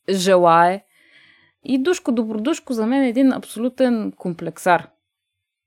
[0.10, 0.84] желае.
[1.64, 4.88] И Душко Добродушко за мен е един абсолютен комплексар.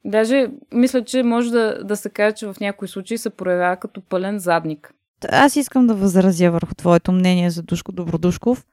[0.04, 4.00] Даже мисля, че може да, да се каже, че в някои случаи се проявява като
[4.00, 4.94] пълен задник.
[5.28, 8.66] Аз искам да възразя върху твоето мнение за Душко Добродушков.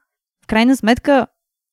[0.44, 1.26] В крайна сметка,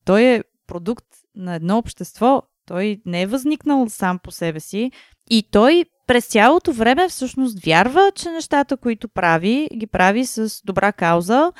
[0.05, 2.43] той е продукт на едно общество.
[2.65, 4.91] Той не е възникнал сам по себе си.
[5.29, 10.91] И той през цялото време всъщност вярва, че нещата, които прави, ги прави с добра
[10.91, 11.51] кауза,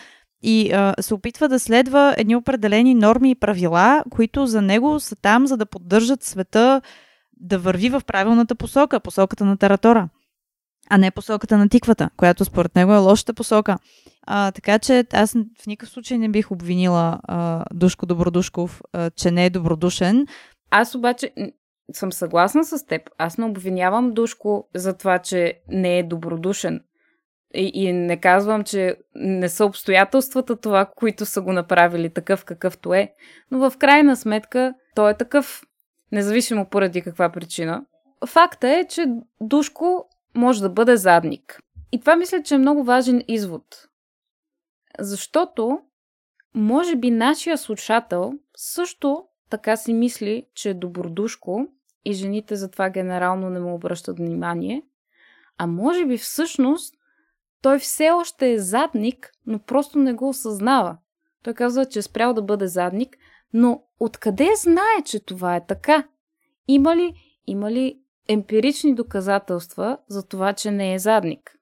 [0.43, 5.15] и а, се опитва да следва едни определени норми и правила, които за него са
[5.15, 6.81] там, за да поддържат света
[7.37, 10.09] да върви в правилната посока, посоката на Таратора,
[10.89, 13.77] а не посоката на тиквата, която според него е лошата посока.
[14.27, 19.31] А, така че аз в никакъв случай не бих обвинила а, Душко Добродушков, а, че
[19.31, 20.27] не е добродушен.
[20.71, 21.31] Аз обаче
[21.93, 23.01] съм съгласна с теб.
[23.17, 26.81] Аз не обвинявам Душко за това, че не е добродушен.
[27.55, 32.93] И, и не казвам, че не са обстоятелствата това, които са го направили такъв какъвто
[32.93, 33.13] е,
[33.51, 35.61] но в крайна сметка той е такъв,
[36.11, 37.85] независимо поради каква причина.
[38.27, 39.05] Факта е, че
[39.41, 41.61] Душко може да бъде задник.
[41.91, 43.87] И това мисля, че е много важен извод.
[44.99, 45.79] Защото,
[46.55, 51.67] може би, нашия слушател също така си мисли, че е добродушко
[52.05, 54.83] и жените затова генерално не му обръщат внимание,
[55.57, 56.95] а може би всъщност
[57.61, 60.97] той все още е задник, но просто не го осъзнава.
[61.43, 63.17] Той казва, че е спрял да бъде задник,
[63.53, 66.07] но откъде знае, че това е така?
[66.67, 67.13] Има ли,
[67.47, 71.55] има ли емпирични доказателства за това, че не е задник?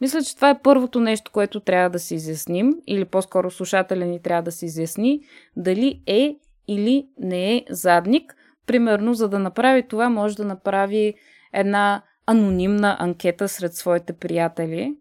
[0.00, 4.22] Мисля, че това е първото нещо, което трябва да се изясним, или по-скоро слушателя ни
[4.22, 5.20] трябва да се изясни,
[5.56, 6.36] дали е
[6.68, 8.36] или не е задник.
[8.66, 11.14] Примерно, за да направи това, може да направи
[11.52, 14.94] една анонимна анкета сред своите приятели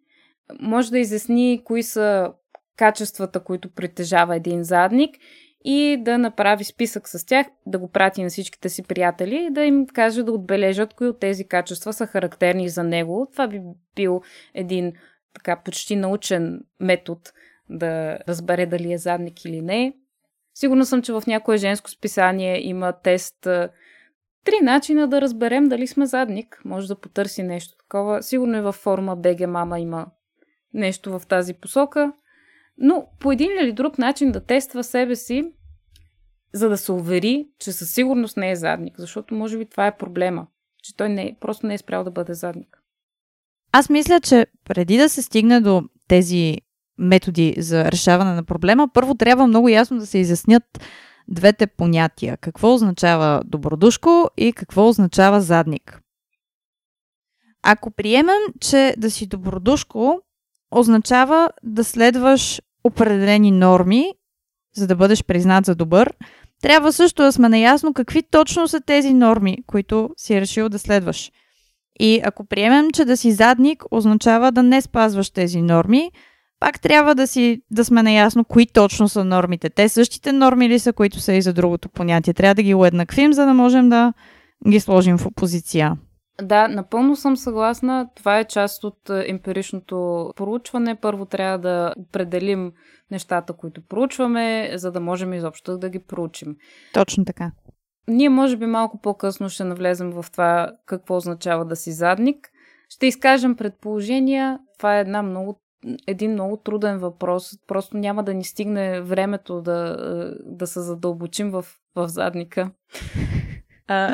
[0.59, 2.31] може да изясни кои са
[2.77, 5.15] качествата, които притежава един задник
[5.63, 9.63] и да направи списък с тях, да го прати на всичките си приятели и да
[9.63, 13.27] им каже да отбележат кои от тези качества са характерни за него.
[13.31, 13.61] Това би
[13.95, 14.21] бил
[14.53, 14.93] един
[15.33, 17.21] така почти научен метод
[17.69, 19.93] да разбере дали е задник или не.
[20.53, 23.47] Сигурна съм, че в някое женско списание има тест
[24.45, 26.61] три начина да разберем дали сме задник.
[26.65, 28.23] Може да потърси нещо такова.
[28.23, 30.07] Сигурно и във форма BG Мама има
[30.73, 32.13] нещо в тази посока.
[32.77, 35.43] Но по един или друг начин да тества себе си,
[36.53, 38.95] за да се увери, че със сигурност не е задник.
[38.97, 40.47] Защото може би това е проблема.
[40.83, 42.79] Че той не, просто не е спрял да бъде задник.
[43.71, 46.57] Аз мисля, че преди да се стигне до тези
[46.97, 50.63] методи за решаване на проблема, първо трябва много ясно да се изяснят
[51.27, 52.37] двете понятия.
[52.37, 56.01] Какво означава добродушко и какво означава задник.
[57.63, 60.21] Ако приемем, че да си добродушко
[60.75, 64.05] означава да следваш определени норми,
[64.75, 66.13] за да бъдеш признат за добър,
[66.61, 70.79] трябва също да сме наясно какви точно са тези норми, които си е решил да
[70.79, 71.31] следваш.
[71.99, 76.11] И ако приемем, че да си задник означава да не спазваш тези норми,
[76.59, 79.69] пак трябва да, си, да сме наясно кои точно са нормите.
[79.69, 82.33] Те същите норми ли са, които са и за другото понятие.
[82.33, 84.13] Трябва да ги уеднаквим, за да можем да
[84.69, 85.97] ги сложим в опозиция.
[86.41, 88.09] Да, напълно съм съгласна.
[88.15, 90.95] Това е част от е, емпиричното проучване.
[90.95, 92.71] Първо трябва да определим
[93.11, 96.55] нещата, които проучваме, за да можем изобщо да ги проучим.
[96.93, 97.51] Точно така.
[98.07, 102.49] Ние може би малко по-късно ще навлезем в това какво означава да си задник.
[102.89, 104.59] Ще изкажем предположения.
[104.77, 105.59] Това е една много
[106.07, 107.51] един много труден въпрос.
[107.67, 111.65] Просто няма да ни стигне времето да, е, да се задълбочим в,
[111.95, 112.71] в задника.
[113.87, 114.13] А,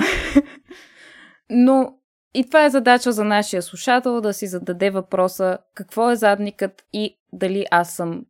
[1.50, 1.99] но
[2.34, 7.18] и това е задача за нашия слушател да си зададе въпроса какво е задникът и
[7.34, 8.26] дали аз съм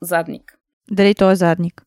[0.00, 0.58] задник.
[0.90, 1.82] Дали той е задник?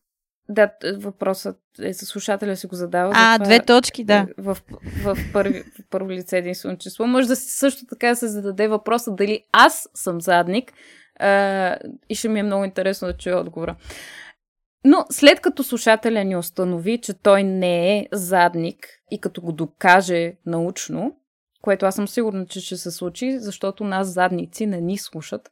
[0.48, 3.12] Да, въпросът е за слушателя си го задава.
[3.14, 4.26] А, това, две точки, да.
[4.38, 4.56] В,
[5.04, 7.06] в, в, първи, в първо лице единствено число.
[7.06, 10.72] Може да си също така се зададе въпроса дали аз съм задник
[11.20, 11.76] а,
[12.08, 13.76] и ще ми е много интересно да чуя отговора.
[14.84, 20.32] Но след като слушателя ни установи, че той не е задник и като го докаже
[20.46, 21.16] научно,
[21.62, 25.50] което аз съм сигурна, че ще се случи, защото нас задници не ни слушат,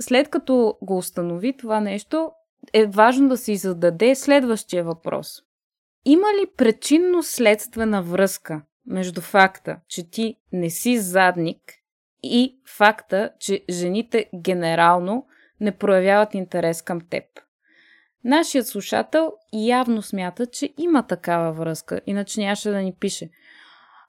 [0.00, 2.30] след като го установи това нещо,
[2.72, 5.42] е важно да си зададе следващия въпрос.
[6.04, 11.60] Има ли причинно-следствена връзка между факта, че ти не си задник
[12.22, 15.26] и факта, че жените генерално
[15.60, 17.24] не проявяват интерес към теб?
[18.24, 23.30] Нашият слушател явно смята, че има такава връзка, иначе нямаше да ни пише.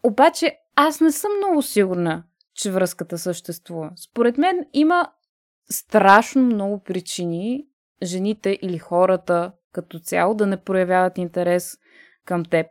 [0.06, 3.92] Обаче аз не съм много сигурна, че връзката съществува.
[3.96, 5.12] Според мен има
[5.70, 7.68] страшно много причини
[8.04, 11.78] жените или хората като цяло да не проявяват интерес
[12.26, 12.68] към теб.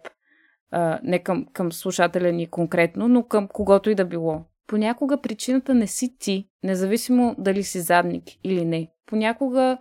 [0.71, 4.45] А, не към, към слушателя ни конкретно, но към когото и да било.
[4.67, 8.91] Понякога причината не си ти, независимо дали си задник или не.
[9.07, 9.79] Понякога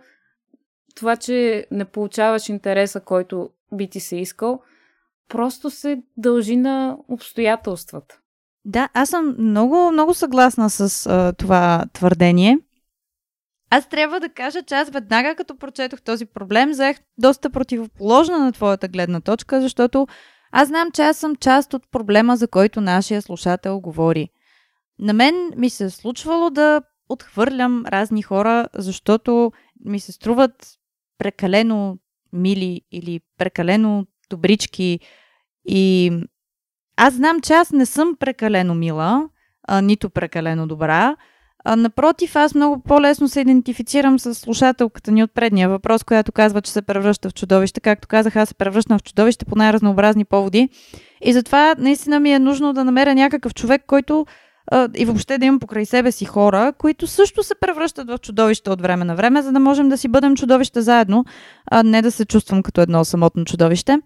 [0.94, 4.60] това, че не получаваш интереса, който би ти се искал,
[5.28, 8.18] просто се дължи на обстоятелствата.
[8.64, 12.58] Да, аз съм много, много съгласна с а, това твърдение.
[13.70, 18.52] Аз трябва да кажа, че аз веднага като прочетох този проблем, заех доста противоположна на
[18.52, 20.06] твоята гледна точка, защото
[20.52, 24.28] аз знам, че аз съм част от проблема, за който нашия слушател говори.
[24.98, 29.52] На мен ми се е случвало да отхвърлям разни хора, защото
[29.84, 30.52] ми се струват
[31.18, 31.98] прекалено
[32.32, 35.00] мили или прекалено добрички.
[35.66, 36.12] И
[36.96, 39.28] аз знам, че аз не съм прекалено мила,
[39.68, 41.16] а, нито прекалено добра.
[41.64, 46.62] А, напротив, аз много по-лесно се идентифицирам с слушателката ни от предния въпрос, която казва,
[46.62, 47.80] че се превръща в чудовище.
[47.80, 50.68] Както казах, аз се превръщам в чудовище по най-разнообразни поводи.
[51.22, 54.26] И затова наистина ми е нужно да намеря някакъв човек, който
[54.70, 58.70] а, и въобще да имам покрай себе си хора, които също се превръщат в чудовище
[58.70, 61.24] от време на време, за да можем да си бъдем чудовище заедно,
[61.70, 63.98] а не да се чувствам като едно самотно чудовище.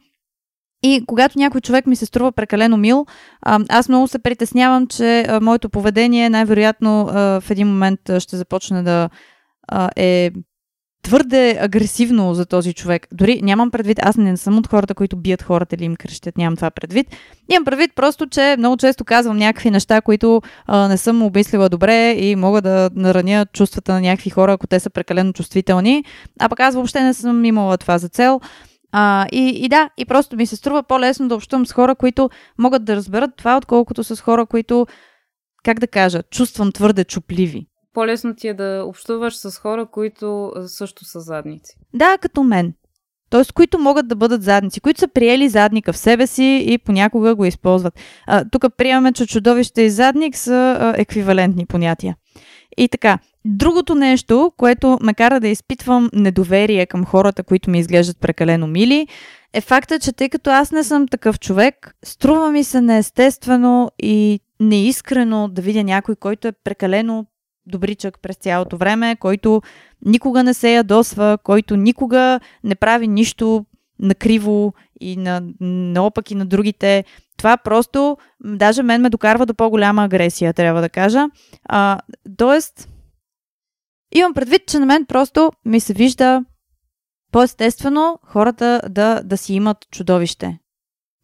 [0.82, 3.06] И когато някой човек ми се струва прекалено мил,
[3.68, 9.08] аз много се притеснявам, че моето поведение най-вероятно в един момент ще започне да
[9.96, 10.30] е
[11.02, 13.06] твърде агресивно за този човек.
[13.12, 16.56] Дори нямам предвид, аз не съм от хората, които бият хората или им крещят, нямам
[16.56, 17.06] това предвид.
[17.50, 22.36] Нямам предвид просто, че много често казвам някакви неща, които не съм обмислила добре и
[22.36, 26.04] мога да нараня чувствата на някакви хора, ако те са прекалено чувствителни.
[26.40, 28.40] А пък аз въобще не съм имала това за цел.
[28.92, 32.30] А, и, и да, и просто ми се струва по-лесно да общувам с хора, които
[32.58, 34.86] могат да разберат това, отколкото с хора, които,
[35.64, 37.66] как да кажа, чувствам твърде чупливи.
[37.94, 41.76] по-лесно ти е да общуваш с хора, които също са задници.
[41.94, 42.74] Да, като мен.
[43.30, 43.42] Т.е.
[43.54, 47.44] които могат да бъдат задници, които са приели задника в себе си и понякога го
[47.44, 47.94] използват.
[48.52, 52.16] тук приемаме, че чудовище и задник са а, еквивалентни понятия.
[52.76, 58.20] И така, другото нещо, което ме кара да изпитвам недоверие към хората, които ми изглеждат
[58.20, 59.06] прекалено мили,
[59.52, 64.40] е факта, че тъй като аз не съм такъв човек, струва ми се неестествено и
[64.60, 67.26] неискрено да видя някой, който е прекалено
[67.66, 69.62] добричък през цялото време, който
[70.04, 73.66] никога не се ядосва, който никога не прави нищо
[73.98, 77.04] накриво и на, наопак и на другите.
[77.36, 81.26] Това просто, даже мен ме докарва до по-голяма агресия, трябва да кажа.
[81.64, 81.98] А,
[82.36, 82.88] тоест,
[84.12, 86.44] имам предвид, че на мен просто ми се вижда
[87.32, 90.58] по-естествено хората да, да си имат чудовище.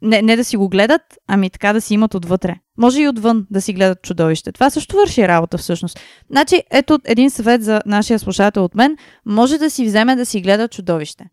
[0.03, 2.61] Не, не да си го гледат, ами така да си имат отвътре.
[2.79, 4.53] Може и отвън да си гледат чудовище.
[4.53, 6.01] Това също върши работа всъщност.
[6.31, 8.97] Значи, ето един съвет за нашия слушател от мен.
[9.27, 11.25] Може да си вземе да си гледа чудовище.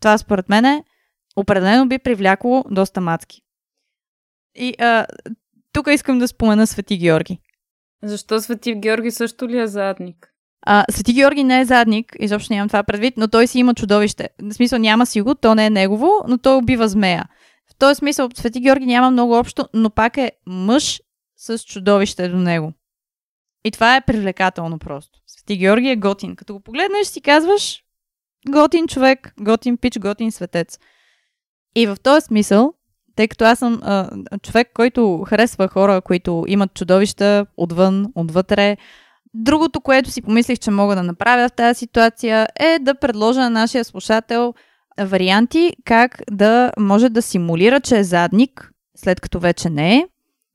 [0.00, 0.84] Това според мен е
[1.36, 3.42] определено би привлякло доста мацки.
[4.54, 5.06] И а,
[5.72, 7.38] тук искам да спомена Свети Георги.
[8.02, 10.29] Защо Свети Георги също ли е задник?
[10.62, 14.28] А, Свети Георги не е задник, изобщо нямам това предвид, но той си има чудовище.
[14.42, 17.24] В смисъл няма си го, то не е негово, но той убива змея.
[17.70, 21.00] В този смисъл Свети Георги няма много общо, но пак е мъж
[21.36, 22.72] с чудовище до него.
[23.64, 25.18] И това е привлекателно просто.
[25.26, 26.36] Свети Георги е готин.
[26.36, 27.82] Като го погледнеш си казваш
[28.48, 30.78] готин човек, готин пич, готин светец.
[31.76, 32.72] И в този смисъл,
[33.16, 34.10] тъй като аз съм а,
[34.42, 38.76] човек, който харесва хора, които имат чудовища отвън, отвътре,
[39.34, 43.50] Другото, което си помислих, че мога да направя в тази ситуация е да предложа на
[43.50, 44.54] нашия слушател
[45.00, 50.06] варианти как да може да симулира, че е задник, след като вече не е.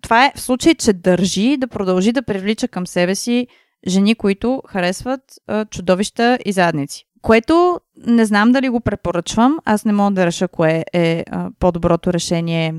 [0.01, 3.47] Това е в случай, че държи да продължи да привлича към себе си
[3.87, 7.03] жени, които харесват а, чудовища и задници.
[7.21, 9.59] Което не знам дали го препоръчвам.
[9.65, 12.73] Аз не мога да реша кое е а, по-доброто решение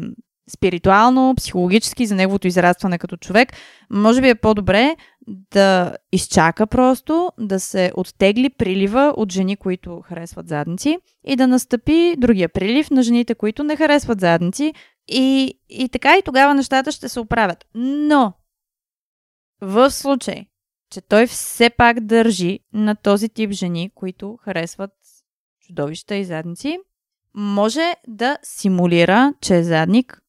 [0.50, 3.52] спиритуално, психологически за неговото израстване като човек.
[3.90, 10.48] Може би е по-добре да изчака просто, да се оттегли прилива от жени, които харесват
[10.48, 14.74] задници и да настъпи другия прилив на жените, които не харесват задници.
[15.08, 17.66] И, и така и тогава нещата ще се оправят.
[17.74, 18.32] Но
[19.60, 20.46] в случай,
[20.90, 24.90] че той все пак държи на този тип жени, които харесват
[25.60, 26.78] чудовища и задници,
[27.34, 30.22] може да симулира, че е задник,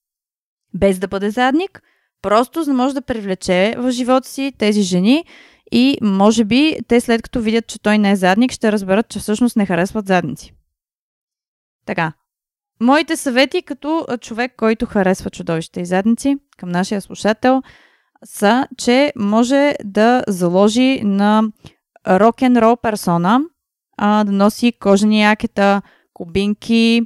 [0.74, 1.84] без да бъде задник,
[2.22, 5.26] просто за може да привлече в живота си тези жени
[5.72, 9.20] и може би те след като видят, че той не е задник, ще разберат, че
[9.20, 10.54] всъщност не харесват задници.
[11.86, 12.14] Така.
[12.82, 17.62] Моите съвети като човек, който харесва чудовища и задници към нашия слушател
[18.26, 21.44] са, че може да заложи на
[22.08, 23.42] рок-н-рол персона,
[23.98, 25.82] а, да носи кожени якета,
[26.14, 27.02] кубинки,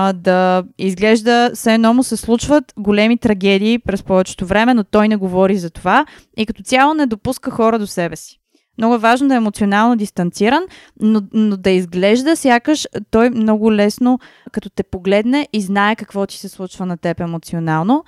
[0.00, 5.08] а, да изглежда все едно му се случват големи трагедии през повечето време, но той
[5.08, 8.38] не говори за това и като цяло не допуска хора до себе си.
[8.78, 10.62] Много е важно да е емоционално дистанциран,
[11.00, 14.18] но, но да изглежда сякаш той много лесно,
[14.52, 18.04] като те погледне и знае какво ти се случва на теб емоционално.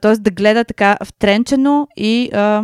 [0.00, 0.16] Т.е.
[0.16, 2.62] да гледа така втренчено и а,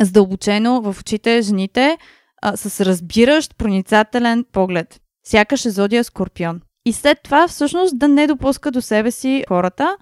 [0.00, 1.98] задълбочено в очите жените
[2.42, 5.00] а, с разбиращ, проницателен поглед.
[5.26, 6.60] Сякаш е зодия Скорпион.
[6.86, 9.96] И след това всъщност да не допуска до себе си хората,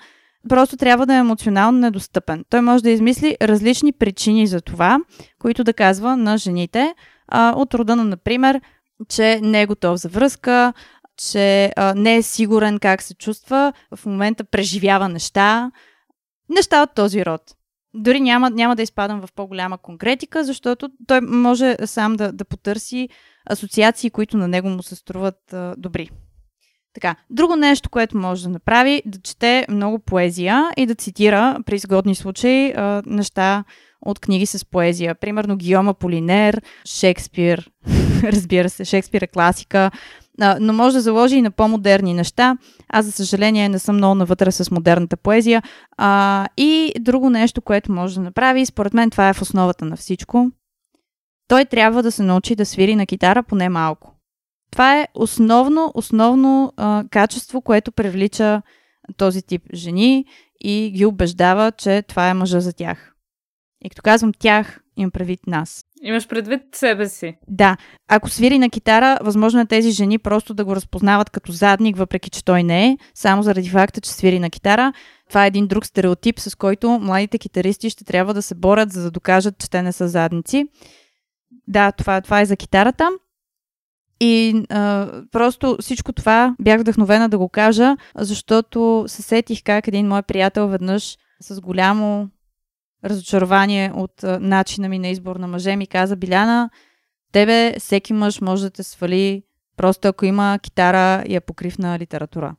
[0.48, 2.44] просто трябва да е емоционално недостъпен.
[2.50, 4.98] Той може да измисли различни причини за това,
[5.38, 6.94] които да казва на жените,
[7.28, 8.60] а, от рода на, например,
[9.08, 10.72] че не е готов за връзка,
[11.16, 15.70] че а, не е сигурен как се чувства, в момента преживява неща,
[16.48, 17.42] неща от този род.
[17.94, 23.08] Дори няма, няма да изпадам в по-голяма конкретика, защото той може сам да, да потърси
[23.50, 26.10] асоциации, които на него му се струват а, добри.
[26.94, 31.74] Така, друго нещо, което може да направи, да чете много поезия и да цитира при
[31.74, 33.64] изгодни случаи а, неща
[34.02, 35.14] от книги с поезия.
[35.14, 37.70] Примерно Гиома Полинер, Шекспир,
[38.22, 39.90] разбира се, Шекспир е класика,
[40.40, 42.56] а, но може да заложи и на по-модерни неща.
[42.88, 45.62] Аз, за съжаление, не съм много навътре с модерната поезия.
[45.96, 49.96] А, и друго нещо, което може да направи, според мен това е в основата на
[49.96, 50.50] всичко.
[51.48, 54.11] Той трябва да се научи да свири на китара поне малко.
[54.72, 58.62] Това е основно, основно а, качество, което привлича
[59.16, 60.24] този тип жени
[60.60, 63.12] и ги убеждава, че това е мъжа за тях.
[63.84, 65.84] И като казвам тях, имам предвид нас.
[66.02, 67.36] Имаш предвид себе си.
[67.48, 67.76] Да.
[68.08, 72.30] Ако свири на китара, възможно е тези жени просто да го разпознават като задник, въпреки
[72.30, 74.92] че той не е, само заради факта, че свири на китара.
[75.28, 79.02] Това е един друг стереотип, с който младите китаристи ще трябва да се борят, за
[79.02, 80.66] да докажат, че те не са задници.
[81.68, 83.10] да, това, това е за китарата.
[84.20, 90.08] И а, просто всичко това бях вдъхновена да го кажа, защото се сетих как един
[90.08, 92.28] мой приятел веднъж с голямо
[93.04, 96.70] разочарование от а, начина ми на избор на мъже ми каза, Биляна,
[97.32, 99.42] тебе всеки мъж може да те свали
[99.76, 102.56] просто ако има китара и е покрив на литература.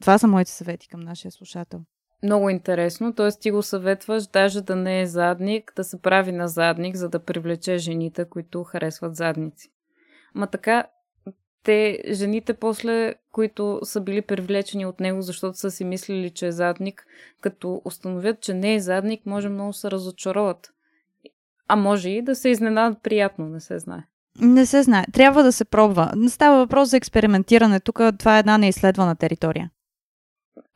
[0.00, 1.80] Това са моите съвети към нашия слушател.
[2.22, 3.14] Много интересно.
[3.14, 3.28] Т.е.
[3.40, 7.24] ти го съветваш даже да не е задник, да се прави на задник, за да
[7.24, 9.68] привлече жените, които харесват задници.
[10.34, 10.84] Ма така,
[11.62, 16.52] те, жените после, които са били привлечени от него, защото са си мислили, че е
[16.52, 17.06] задник,
[17.40, 20.72] като установят, че не е задник, може много се разочароват.
[21.68, 24.02] А може и да се изненадат приятно, не се знае.
[24.40, 25.04] Не се знае.
[25.12, 26.12] Трябва да се пробва.
[26.28, 27.80] Става въпрос за експериментиране.
[27.80, 29.70] Тук това е една неизследвана територия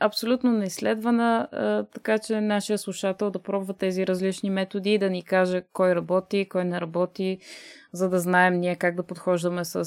[0.01, 1.49] абсолютно неизследвана,
[1.95, 6.49] така че нашия слушател да пробва тези различни методи и да ни каже кой работи,
[6.49, 7.39] кой не работи,
[7.93, 9.85] за да знаем ние как да подхождаме с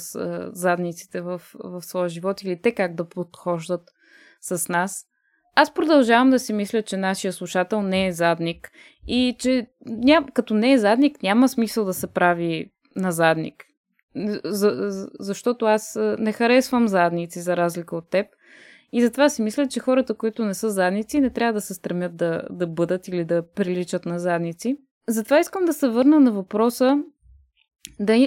[0.52, 3.90] задниците в, в своя живот или те как да подхождат
[4.40, 5.04] с нас.
[5.54, 8.70] Аз продължавам да си мисля, че нашия слушател не е задник
[9.06, 13.64] и че ням, като не е задник няма смисъл да се прави на задник.
[14.44, 14.90] За,
[15.20, 18.26] защото аз не харесвам задници, за разлика от теб.
[18.92, 22.16] И затова си мисля, че хората, които не са задници, не трябва да се стремят
[22.16, 24.76] да, да бъдат или да приличат на задници.
[25.08, 27.02] Затова искам да се върна на въпроса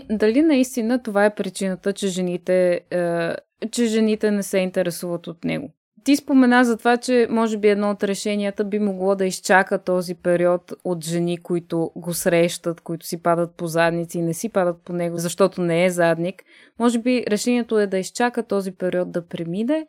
[0.10, 3.36] дали, наистина това е причината, че жените, е,
[3.72, 5.70] че жените не се интересуват от него.
[6.04, 10.16] Ти спомена за това, че може би едно от решенията би могло да изчака този
[10.16, 14.78] период от жени, които го срещат, които си падат по задници и не си падат
[14.86, 16.44] по него, защото не е задник.
[16.80, 19.88] Може би решението е да изчака този период да премине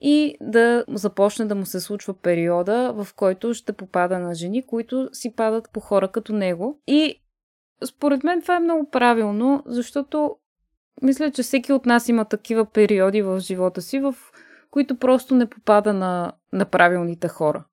[0.00, 5.08] и да започне да му се случва периода, в който ще попада на жени, които
[5.12, 6.80] си падат по хора като него.
[6.86, 7.22] И
[7.84, 10.36] според мен това е много правилно, защото
[11.02, 14.14] мисля, че всеки от нас има такива периоди в живота си, в
[14.70, 17.64] които просто не попада на, на правилните хора.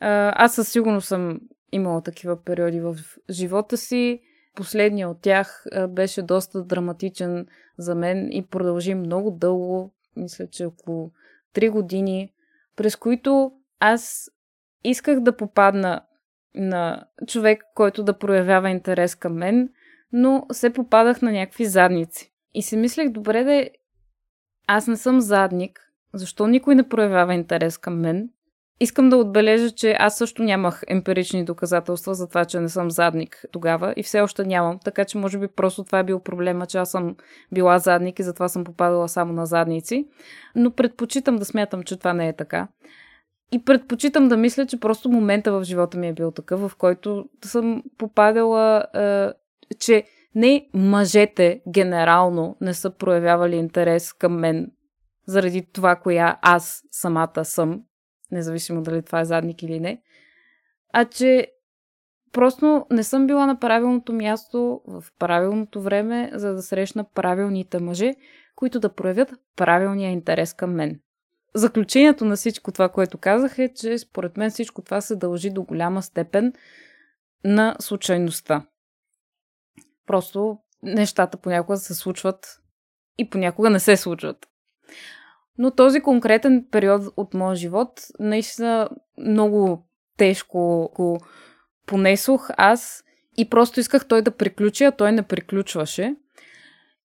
[0.00, 1.40] Аз със сигурност съм
[1.72, 2.96] имала такива периоди в
[3.30, 4.20] живота си.
[4.54, 7.46] Последният от тях беше доста драматичен
[7.78, 11.10] за мен и продължи много дълго, мисля, че около
[11.52, 12.32] три години,
[12.76, 14.30] през които аз
[14.84, 16.00] исках да попадна
[16.54, 19.68] на човек, който да проявява интерес към мен,
[20.12, 22.32] но се попадах на някакви задници.
[22.54, 23.68] И си мислех, добре да
[24.66, 25.80] аз не съм задник,
[26.14, 28.30] защо никой не проявява интерес към мен?
[28.80, 33.44] Искам да отбележа, че аз също нямах емпирични доказателства за това, че не съм задник
[33.52, 36.78] тогава и все още нямам, така че може би просто това е бил проблема, че
[36.78, 37.16] аз съм
[37.52, 40.06] била задник и затова съм попадала само на задници.
[40.56, 42.68] Но предпочитам да смятам, че това не е така.
[43.52, 47.24] И предпочитам да мисля, че просто момента в живота ми е бил такъв, в който
[47.44, 49.28] съм попадала, е,
[49.78, 50.04] че
[50.34, 54.70] не мъжете генерално не са проявявали интерес към мен
[55.26, 57.82] заради това, коя аз самата съм
[58.30, 60.02] независимо дали това е задник или не,
[60.92, 61.52] а че
[62.32, 68.14] просто не съм била на правилното място в правилното време, за да срещна правилните мъже,
[68.56, 71.00] които да проявят правилния интерес към мен.
[71.54, 75.62] Заключението на всичко това, което казах е, че според мен всичко това се дължи до
[75.62, 76.52] голяма степен
[77.44, 78.66] на случайността.
[80.06, 82.60] Просто нещата понякога се случват
[83.18, 84.48] и понякога не се случват.
[85.58, 88.88] Но този конкретен период от моя живот наистина
[89.18, 89.86] много
[90.16, 91.20] тежко го
[91.86, 93.04] понесох аз
[93.36, 96.16] и просто исках той да приключи, а той не приключваше.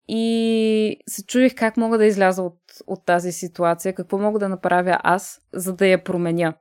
[0.07, 4.99] И се чудих как мога да изляза от, от тази ситуация, какво мога да направя
[5.03, 6.53] аз, за да я променя.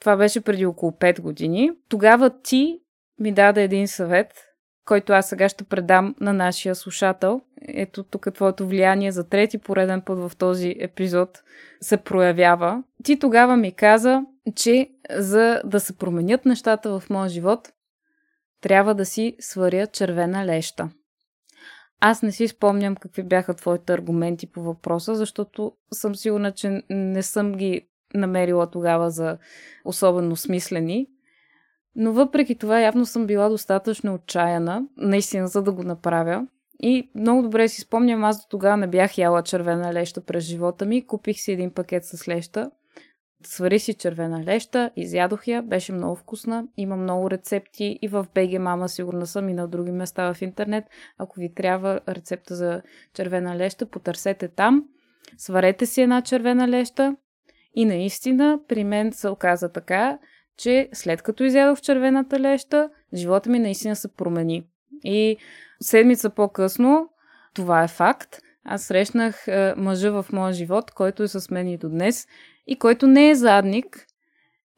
[0.00, 1.70] Това беше преди около 5 години.
[1.88, 2.80] Тогава ти
[3.18, 4.49] ми даде един съвет,
[4.84, 7.40] който аз сега ще предам на нашия слушател.
[7.68, 11.42] Ето тук твоето влияние за трети пореден път в този епизод
[11.80, 12.82] се проявява.
[13.04, 14.22] Ти тогава ми каза,
[14.56, 17.72] че за да се променят нещата в моя живот,
[18.60, 20.90] трябва да си сваря червена леща.
[22.00, 27.22] Аз не си спомням какви бяха твоите аргументи по въпроса, защото съм сигурна, че не
[27.22, 29.38] съм ги намерила тогава за
[29.84, 31.06] особено смислени.
[31.96, 36.46] Но въпреки това явно съм била достатъчно отчаяна, наистина, за да го направя.
[36.82, 40.86] И много добре си спомням, аз до тогава не бях яла червена леща през живота
[40.86, 41.06] ми.
[41.06, 42.70] Купих си един пакет с леща.
[43.44, 46.64] Свари си червена леща, изядох я, беше много вкусна.
[46.76, 50.84] Има много рецепти и в БГ Мама, сигурна съм и на други места в интернет.
[51.18, 52.82] Ако ви трябва рецепта за
[53.14, 54.84] червена леща, потърсете там.
[55.38, 57.16] Сварете си една червена леща
[57.74, 60.18] и наистина при мен се оказа така,
[60.62, 64.66] че след като изядох червената леща, живота ми наистина се промени.
[65.04, 65.36] И
[65.82, 67.08] седмица по-късно,
[67.54, 71.78] това е факт, аз срещнах е, мъжа в моя живот, който е с мен и
[71.78, 72.26] до днес
[72.66, 74.06] и който не е задник.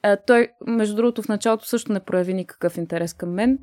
[0.02, 3.58] Е, той, между другото, в началото също не прояви никакъв интерес към мен,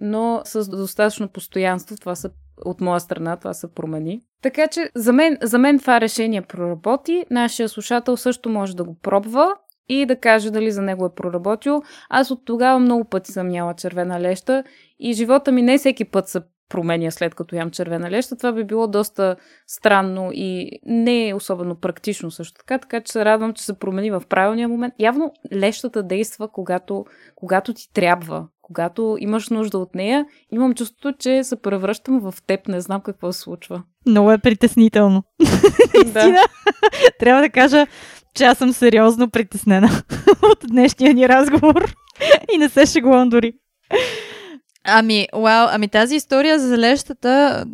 [0.00, 2.30] но с достатъчно постоянство това са
[2.64, 4.20] от моя страна това се промени.
[4.42, 7.24] Така че за мен, за мен това решение проработи.
[7.30, 9.54] Нашия слушател също може да го пробва
[9.88, 11.82] и да каже дали за него е проработил.
[12.08, 14.64] Аз от тогава много пъти съм яла червена леща
[14.98, 18.36] и живота ми не всеки път се променя след като ям червена леща.
[18.36, 23.24] Това би било доста странно и не е особено практично също така, така че се
[23.24, 24.94] радвам, че се промени в правилния момент.
[24.98, 27.04] Явно лещата действа, когато,
[27.34, 30.26] когато ти трябва, когато имаш нужда от нея.
[30.52, 33.82] Имам чувството, че се превръщам в теб, не знам какво се случва.
[34.06, 35.22] Много е притеснително.
[36.06, 36.36] да.
[37.18, 37.86] Трябва да кажа,
[38.34, 39.88] че аз съм сериозно притеснена
[40.42, 41.94] от днешния ни разговор
[42.54, 43.52] и не се шегувам дори.
[44.86, 47.64] Ами, вау, ами тази история за лещата,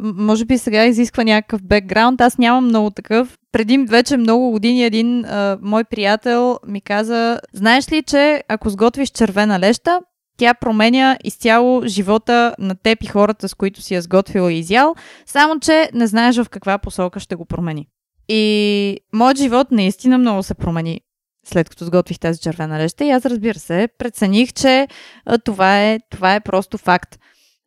[0.00, 2.20] може би сега изисква някакъв бекграунд.
[2.20, 3.38] Аз нямам много такъв.
[3.52, 9.08] Преди вече много години един а, мой приятел ми каза, знаеш ли, че ако сготвиш
[9.08, 10.00] червена леща,
[10.36, 14.94] тя променя изцяло живота на теб и хората, с които си я сготвила и изял,
[15.26, 17.86] само че не знаеш в каква посока ще го промени.
[18.28, 21.00] И моят живот наистина много се промени
[21.44, 24.88] след като сготвих тази червена леща и аз разбира се, прецених, че
[25.26, 27.18] а, това, е, това е просто факт.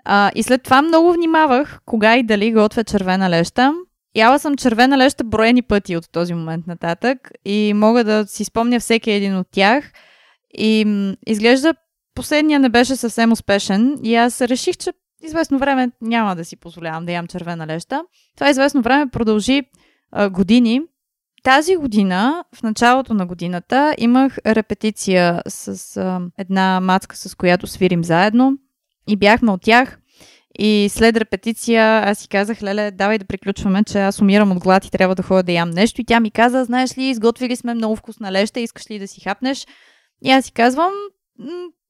[0.06, 3.74] А, и след това много внимавах кога и дали готвя червена леща.
[4.16, 8.80] Яла съм червена леща броени пъти от този момент нататък и мога да си спомня
[8.80, 9.92] всеки един от тях.
[10.58, 11.74] И м- изглежда
[12.16, 17.06] последния не беше съвсем успешен и аз реших, че известно време няма да си позволявам
[17.06, 18.04] да ям червена леща.
[18.36, 19.62] Това известно време продължи
[20.12, 20.82] а, години
[21.48, 28.04] тази година, в началото на годината, имах репетиция с а, една мацка, с която свирим
[28.04, 28.58] заедно
[29.10, 30.00] и бяхме от тях.
[30.60, 34.86] И след репетиция аз си казах, леле, давай да приключваме, че аз умирам от глад
[34.86, 36.02] и трябва да ходя да ям нещо.
[36.02, 39.22] И тя ми каза, знаеш ли, изготвили сме много вкусна леща, искаш ли да си
[39.22, 39.68] хапнеш?
[40.26, 40.92] И аз си казвам,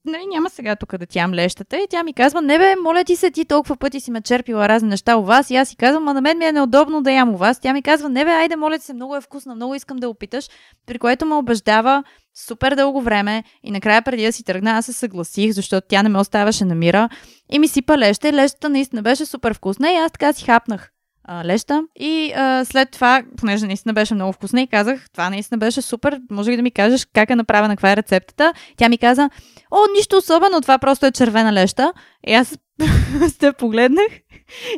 [0.06, 1.78] нали, няма сега тук да тям лещата.
[1.78, 4.70] И тя ми казва, не бе, моля ти се, ти толкова пъти си ме черпила
[4.70, 5.50] разни неща у вас.
[5.50, 7.60] И аз си казвам, а на мен ми е неудобно да ям у вас.
[7.60, 10.10] Тя ми казва, не бе, айде, моля ти се, много е вкусна, много искам да
[10.10, 10.48] опиташ.
[10.86, 12.04] При което ме убеждава
[12.46, 16.10] супер дълго време и накрая преди да си тръгна, аз се съгласих, защото тя не
[16.10, 17.10] ме оставаше на мира
[17.52, 20.92] и ми сипа леща и лещата наистина беше супер вкусна и аз така си хапнах
[21.28, 21.84] а, леща.
[21.96, 26.20] И а, след това, понеже наистина беше много вкусна и казах, това наистина беше супер,
[26.32, 28.54] може ли да ми кажеш как е направена, каква е рецептата?
[28.78, 29.30] Тя ми каза,
[29.72, 31.94] о, нищо особено, това просто е червена леща.
[32.28, 32.58] И аз
[33.30, 34.08] сте погледнах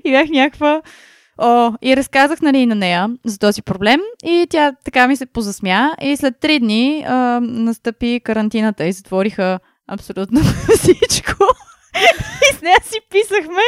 [0.06, 0.82] и бях някаква...
[1.42, 5.96] О, и разказах нали, на нея за този проблем и тя така ми се позасмя
[6.02, 10.42] и след три дни а, настъпи карантината и затвориха абсолютно
[10.78, 11.44] всичко.
[12.52, 13.62] и с нея си писахме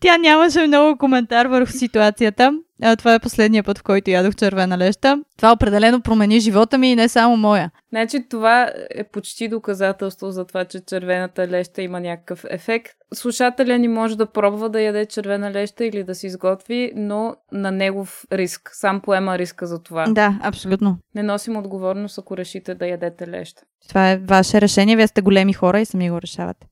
[0.00, 2.52] тя нямаше много коментар върху ситуацията.
[2.82, 5.18] А, това е последния път, в който ядох червена леща.
[5.36, 7.70] Това определено промени живота ми и не само моя.
[7.88, 12.92] Значи това е почти доказателство за това, че червената леща има някакъв ефект.
[13.14, 17.70] Слушателя ни може да пробва да яде червена леща или да си изготви, но на
[17.70, 18.70] негов риск.
[18.72, 20.04] Сам поема риска за това.
[20.08, 20.98] Да, абсолютно.
[21.14, 23.62] Не носим отговорност, ако решите да ядете леща.
[23.88, 24.96] Това е ваше решение.
[24.96, 26.66] Вие сте големи хора и сами го решавате.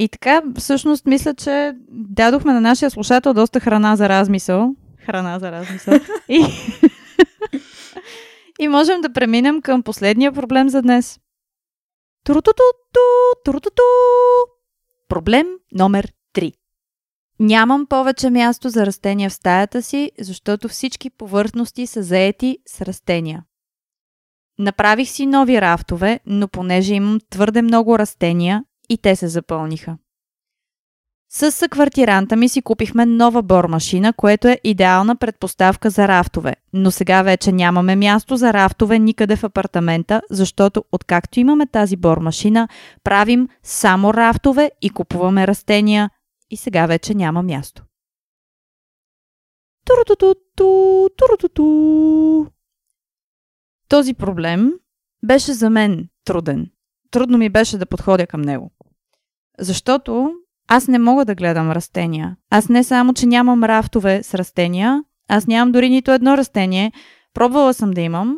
[0.00, 4.74] И така, всъщност, мисля, че дадохме на нашия слушател доста храна за размисъл.
[4.98, 5.98] Храна за размисъл.
[6.28, 6.40] и...
[8.60, 11.20] и можем да преминем към последния проблем за днес.
[12.24, 12.62] Турутуту,
[13.44, 13.82] турутуту.
[15.08, 16.52] Проблем номер 3.
[17.40, 23.44] Нямам повече място за растения в стаята си, защото всички повърхности са заети с растения.
[24.58, 29.96] Направих си нови рафтове, но понеже имам твърде много растения, и те се запълниха.
[31.28, 37.22] С съквартиранта ми си купихме нова бормашина, което е идеална предпоставка за рафтове, но сега
[37.22, 42.68] вече нямаме място за рафтове никъде в апартамента, защото откакто имаме тази бормашина,
[43.04, 46.10] правим само рафтове и купуваме растения
[46.50, 47.82] и сега вече няма място.
[53.88, 54.72] Този проблем
[55.24, 56.70] беше за мен труден.
[57.10, 58.70] Трудно ми беше да подходя към него.
[59.58, 60.32] Защото
[60.68, 62.36] аз не мога да гледам растения.
[62.50, 66.92] Аз не само, че нямам рафтове с растения, аз нямам дори нито едно растение.
[67.34, 68.36] Пробвала съм да имам,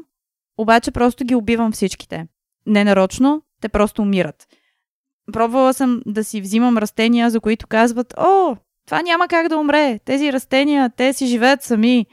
[0.59, 2.27] обаче просто ги убивам всичките.
[2.67, 4.47] Ненарочно, те просто умират.
[5.33, 8.57] Пробвала съм да си взимам растения, за които казват, о,
[8.87, 9.99] това няма как да умре.
[10.05, 12.07] Тези растения, те си живеят сами.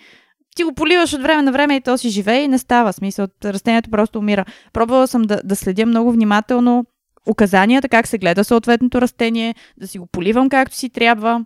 [0.55, 2.93] Ти го поливаш от време на време и то си живее и не става.
[2.93, 4.45] Смисъл, растението просто умира.
[4.73, 6.85] Пробвала съм да, да следя много внимателно
[7.25, 11.45] указанията как се гледа съответното растение, да си го поливам както си трябва,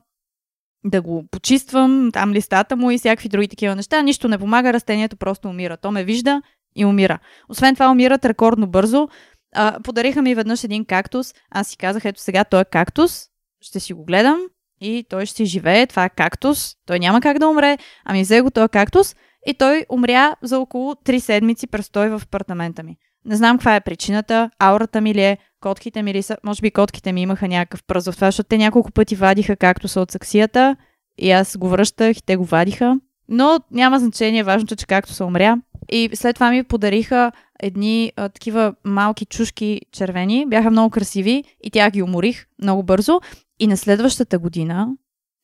[0.84, 4.02] да го почиствам, там листата му и всякакви други такива неща.
[4.02, 5.78] Нищо не помага, растението просто умира.
[5.78, 6.42] То ме вижда
[6.76, 7.20] и умира.
[7.50, 9.10] Освен това умират рекордно бързо.
[9.56, 11.34] А, подариха ми веднъж един кактус.
[11.52, 13.26] Аз си казах, ето сега той е кактус,
[13.62, 14.40] ще си го гледам
[14.82, 15.88] и той ще си живее.
[15.88, 16.76] Това е кактус.
[16.86, 17.78] Той няма как да умре.
[18.06, 19.16] Ами взе го този кактус
[19.46, 22.98] и той умря за около 3 седмици престой в апартамента ми.
[23.26, 26.72] Не знам каква е причината, аурата ми ли е, котките ми ли са, може би
[26.72, 30.12] котките ми имаха някакъв пръз в това, защото те няколко пъти вадиха както са от
[30.12, 30.76] саксията
[31.18, 33.00] и аз го връщах и те го вадиха.
[33.30, 35.58] Но няма значение, важното, че както се умря.
[35.92, 41.72] И след това ми подариха едни а, такива малки чушки червени, бяха много красиви и
[41.72, 43.22] тя ги уморих много бързо.
[43.60, 44.88] И на следващата година,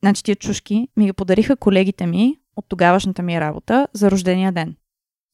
[0.04, 4.76] значи тия чушки, ми ги подариха колегите ми от тогавашната ми работа за рождения ден.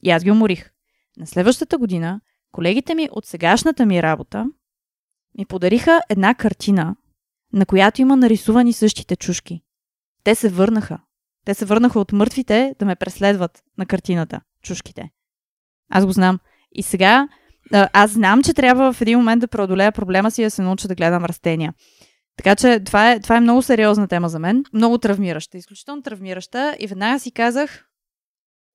[0.03, 0.71] И аз ги уморих.
[1.17, 2.21] На следващата година,
[2.51, 4.45] колегите ми от сегашната ми работа
[5.37, 6.95] ми подариха една картина,
[7.53, 9.61] на която има нарисувани същите чушки.
[10.23, 10.99] Те се върнаха.
[11.45, 15.09] Те се върнаха от мъртвите да ме преследват на картината, чушките.
[15.89, 16.39] Аз го знам.
[16.71, 17.27] И сега
[17.71, 20.87] аз знам, че трябва в един момент да преодолея проблема си и да се науча
[20.87, 21.73] да гледам растения.
[22.37, 24.63] Така че това е, това е много сериозна тема за мен.
[24.73, 26.75] Много травмираща, изключително травмираща.
[26.79, 27.85] И веднага си казах,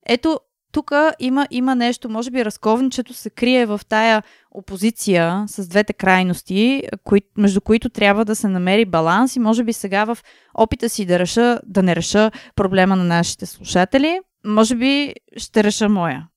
[0.06, 0.40] ето,
[0.76, 6.82] тук има, има нещо, може би разковничето се крие в тая опозиция с двете крайности,
[7.04, 10.18] кои, между които трябва да се намери баланс и може би сега в
[10.54, 15.88] опита си да реша, да не реша проблема на нашите слушатели, може би ще реша
[15.88, 16.28] моя.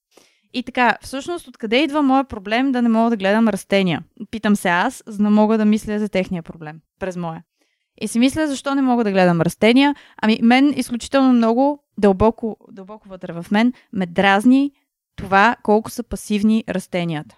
[0.53, 4.03] И така, всъщност, откъде идва моят проблем да не мога да гледам растения?
[4.31, 7.43] Питам се аз, за да мога да мисля за техния проблем през моя.
[8.01, 9.95] И си мисля, защо не мога да гледам растения.
[10.21, 14.71] Ами, мен изключително много, дълбоко, дълбоко вътре в мен, ме дразни
[15.15, 17.35] това колко са пасивни растенията.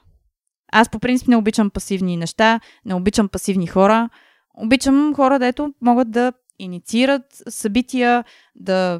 [0.71, 4.09] Аз по принцип не обичам пасивни неща, не обичам пасивни хора.
[4.57, 8.23] Обичам хора, дето могат да инициират събития,
[8.55, 8.99] да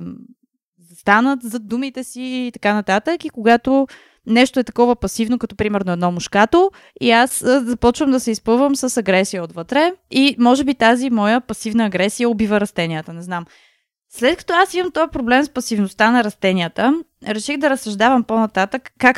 [0.95, 3.26] станат за думите си и така нататък.
[3.26, 3.88] И когато
[4.28, 8.97] нещо е такова пасивно, като примерно едно мушкато, и аз започвам да се изпълвам с
[8.97, 9.93] агресия отвътре.
[10.12, 13.45] И може би тази моя пасивна агресия убива растенията, не знам.
[14.14, 19.18] След като аз имам този проблем с пасивността на растенията, реших да разсъждавам по-нататък как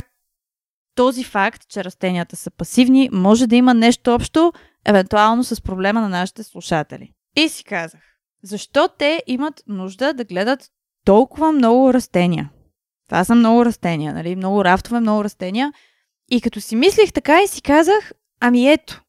[0.95, 4.53] този факт, че растенията са пасивни, може да има нещо общо,
[4.85, 7.11] евентуално с проблема на нашите слушатели.
[7.35, 8.01] И си казах,
[8.43, 10.69] защо те имат нужда да гледат
[11.05, 12.49] толкова много растения?
[13.07, 14.35] Това са много растения, нали?
[14.35, 15.73] Много рафтове, много растения.
[16.31, 19.02] И като си мислих така и си казах, ами ето,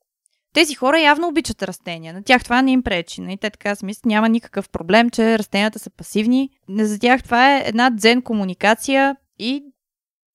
[0.55, 2.15] тези хора явно обичат растения.
[2.15, 3.21] На тях това не им пречи.
[3.21, 3.37] Нали?
[3.37, 6.51] Те така си мислят, няма никакъв проблем, че растенията са пасивни.
[6.69, 9.65] За тях това е една дзен комуникация и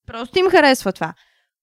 [0.06, 1.14] просто им харесва това.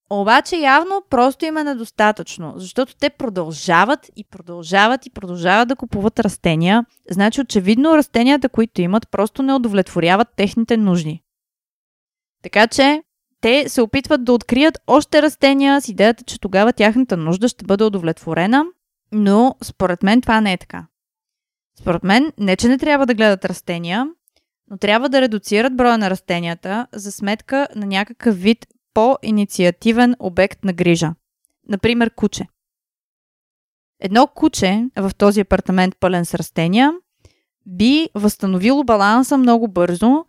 [0.09, 6.19] Обаче явно просто им е недостатъчно, защото те продължават и продължават и продължават да купуват
[6.19, 6.85] растения.
[7.09, 11.23] Значи очевидно растенията, които имат, просто не удовлетворяват техните нужди.
[12.43, 13.01] Така че
[13.47, 17.83] те се опитват да открият още растения с идеята, че тогава тяхната нужда ще бъде
[17.83, 18.65] удовлетворена,
[19.11, 20.87] но според мен това не е така.
[21.79, 24.07] Според мен не, че не трябва да гледат растения,
[24.71, 30.73] но трябва да редуцират броя на растенията за сметка на някакъв вид по-инициативен обект на
[30.73, 31.13] грижа.
[31.69, 32.47] Например, куче.
[33.99, 36.93] Едно куче в този апартамент пълен с растения
[37.65, 40.25] би възстановило баланса много бързо,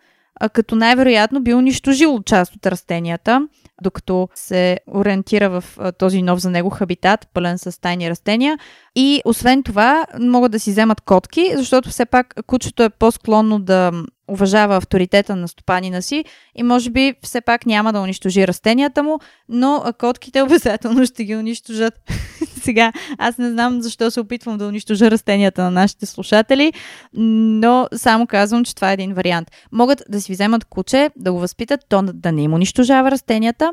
[0.52, 3.48] като най-вероятно би унищожило част от растенията,
[3.82, 5.64] докато се ориентира в
[5.98, 8.58] този нов за него хабитат, пълен с тайни растения.
[8.96, 13.92] И освен това, могат да си вземат котки, защото все пак кучето е по-склонно да
[14.28, 16.24] уважава авторитета на стопанина си
[16.54, 19.18] и може би все пак няма да унищожи растенията му,
[19.48, 21.94] но котките обязателно ще ги унищожат.
[22.62, 26.72] Сега, аз не знам защо се опитвам да унищожа растенията на нашите слушатели,
[27.12, 29.50] но само казвам, че това е един вариант.
[29.72, 33.70] Могат да си вземат куче, да го възпитат, то да не им унищожава растенията,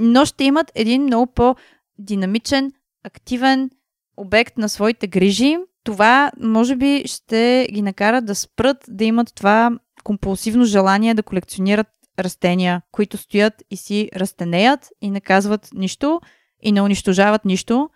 [0.00, 2.72] но ще имат един много по-динамичен,
[3.04, 3.70] активен
[4.16, 5.56] обект на своите грижи,
[5.86, 9.70] това може би ще ги накара да спрат да имат това
[10.04, 11.86] компулсивно желание да колекционират
[12.18, 16.20] растения, които стоят и си растенеят и не казват нищо
[16.62, 17.90] и не унищожават нищо.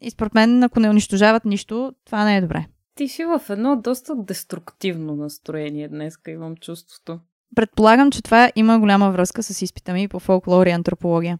[0.00, 2.66] И според мен, ако не унищожават нищо, това не е добре.
[2.94, 7.20] Ти си в едно доста деструктивно настроение днес, имам чувството.
[7.56, 11.38] Предполагам, че това има голяма връзка с изпита ми по фолклор и антропология.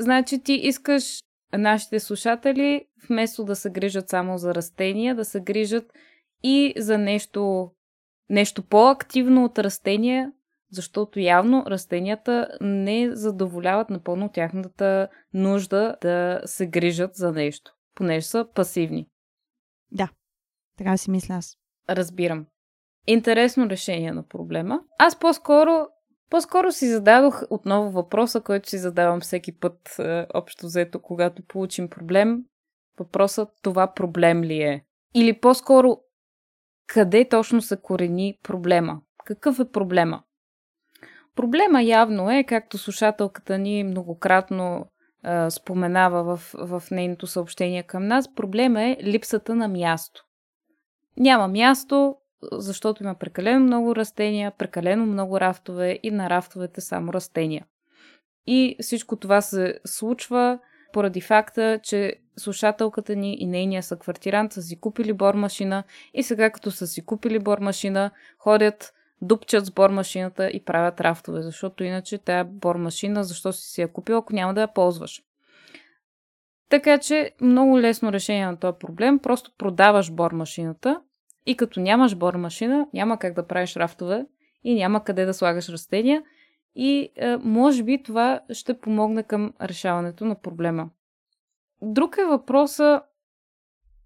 [0.00, 1.22] Значи ти искаш
[1.52, 5.92] нашите слушатели, вместо да се грижат само за растения, да се грижат
[6.42, 7.70] и за нещо,
[8.30, 10.32] нещо по-активно от растения,
[10.70, 17.74] защото явно растенията не задоволяват напълно тяхната нужда да се грижат за нещо.
[17.94, 19.06] понеже са пасивни.
[19.92, 20.08] Да,
[20.76, 21.56] така си мисля аз.
[21.90, 22.46] Разбирам.
[23.06, 24.80] Интересно решение на проблема.
[24.98, 25.86] Аз по-скоро
[26.30, 31.90] по-скоро си зададох отново въпроса, който си задавам всеки път, е, общо взето, когато получим
[31.90, 32.44] проблем.
[32.98, 34.84] Въпросът това проблем ли е?
[35.14, 35.98] Или по-скоро,
[36.86, 39.00] къде точно се корени проблема?
[39.24, 40.22] Какъв е проблема?
[41.34, 44.86] Проблема явно е, както слушателката ни многократно
[45.24, 50.24] е, споменава в, в нейното съобщение към нас, проблема е липсата на място.
[51.16, 52.16] Няма място,
[52.52, 57.66] защото има прекалено много растения, прекалено много рафтове и на рафтовете само растения.
[58.46, 60.58] И всичко това се случва
[60.92, 65.84] поради факта, че слушателката ни и нейния съквартирант са си купили бормашина
[66.14, 71.84] и сега като са си купили бормашина, ходят, дупчат с бормашината и правят рафтове, защото
[71.84, 75.22] иначе тая бормашина, защо си си я купил, ако няма да я ползваш.
[76.68, 79.18] Така че много лесно решение на този проблем.
[79.18, 81.00] Просто продаваш бормашината
[81.48, 84.26] и като нямаш бормашина, няма как да правиш рафтове
[84.64, 86.22] и няма къде да слагаш растения
[86.74, 90.90] и е, може би това ще помогне към решаването на проблема.
[91.82, 93.02] Друг е въпроса,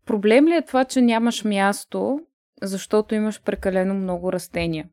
[0.07, 2.21] проблем ли е това, че нямаш място,
[2.63, 4.89] защото имаш прекалено много растения?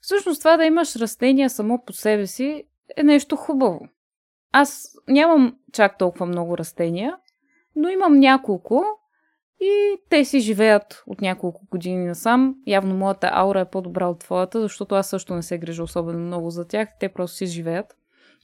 [0.00, 2.64] Всъщност това да имаш растения само по себе си
[2.96, 3.88] е нещо хубаво.
[4.52, 7.16] Аз нямам чак толкова много растения,
[7.76, 8.84] но имам няколко
[9.60, 12.54] и те си живеят от няколко години насам.
[12.66, 16.50] Явно моята аура е по-добра от твоята, защото аз също не се грижа особено много
[16.50, 16.88] за тях.
[17.00, 17.96] Те просто си живеят.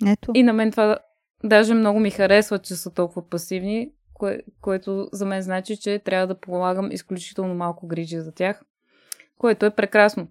[0.07, 0.31] Ето.
[0.35, 0.99] И на мен това
[1.45, 6.27] даже много ми харесва, че са толкова пасивни, кое, което за мен значи, че трябва
[6.27, 8.63] да полагам изключително малко грижи за тях,
[9.39, 10.29] което е прекрасно.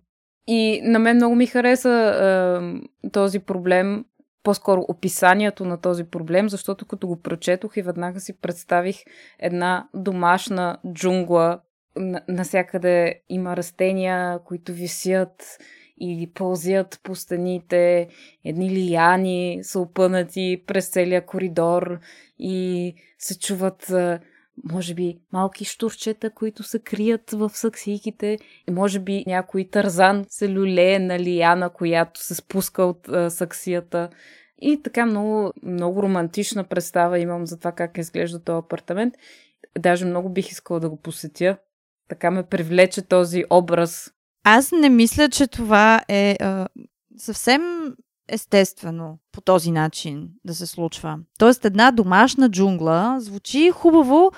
[0.48, 1.90] И на мен много ми хареса
[3.04, 4.06] е, този проблем,
[4.44, 8.98] по-скоро описанието на този проблем, защото като го прочетох и веднага си представих
[9.40, 11.60] една домашна джунгла.
[12.28, 15.58] Насякъде има растения, които висят
[15.98, 18.08] и пълзят по стените,
[18.46, 22.00] едни лияни са опънати през целия коридор
[22.40, 23.94] и се чуват
[24.72, 28.38] може би малки штурчета, които се крият в саксийките
[28.68, 34.10] и може би някой тързан се люлее на лияна, която се спуска от а, саксията.
[34.62, 39.14] И така много, много романтична представа имам за това как изглежда този апартамент.
[39.80, 41.58] Даже много бих искала да го посетя.
[42.10, 44.12] Така ме привлече този образ.
[44.44, 46.68] Аз не мисля, че това е а,
[47.18, 47.62] съвсем
[48.28, 51.18] естествено по този начин да се случва.
[51.40, 54.32] Тоест една домашна джунгла звучи хубаво,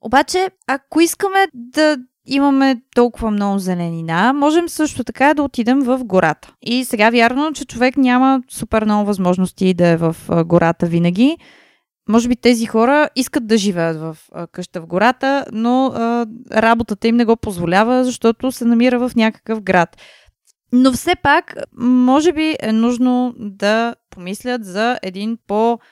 [0.00, 6.52] обаче ако искаме да имаме толкова много зеленина, можем също така да отидем в гората.
[6.62, 11.36] И сега вярно, че човек няма супер много възможности да е в гората винаги.
[12.08, 14.16] Може би тези хора искат да живеят в
[14.52, 19.60] къща в гората, но а, работата им не го позволява, защото се намира в някакъв
[19.60, 19.96] град.
[20.72, 25.82] Но все пак, може би е нужно да помислят за един по-активен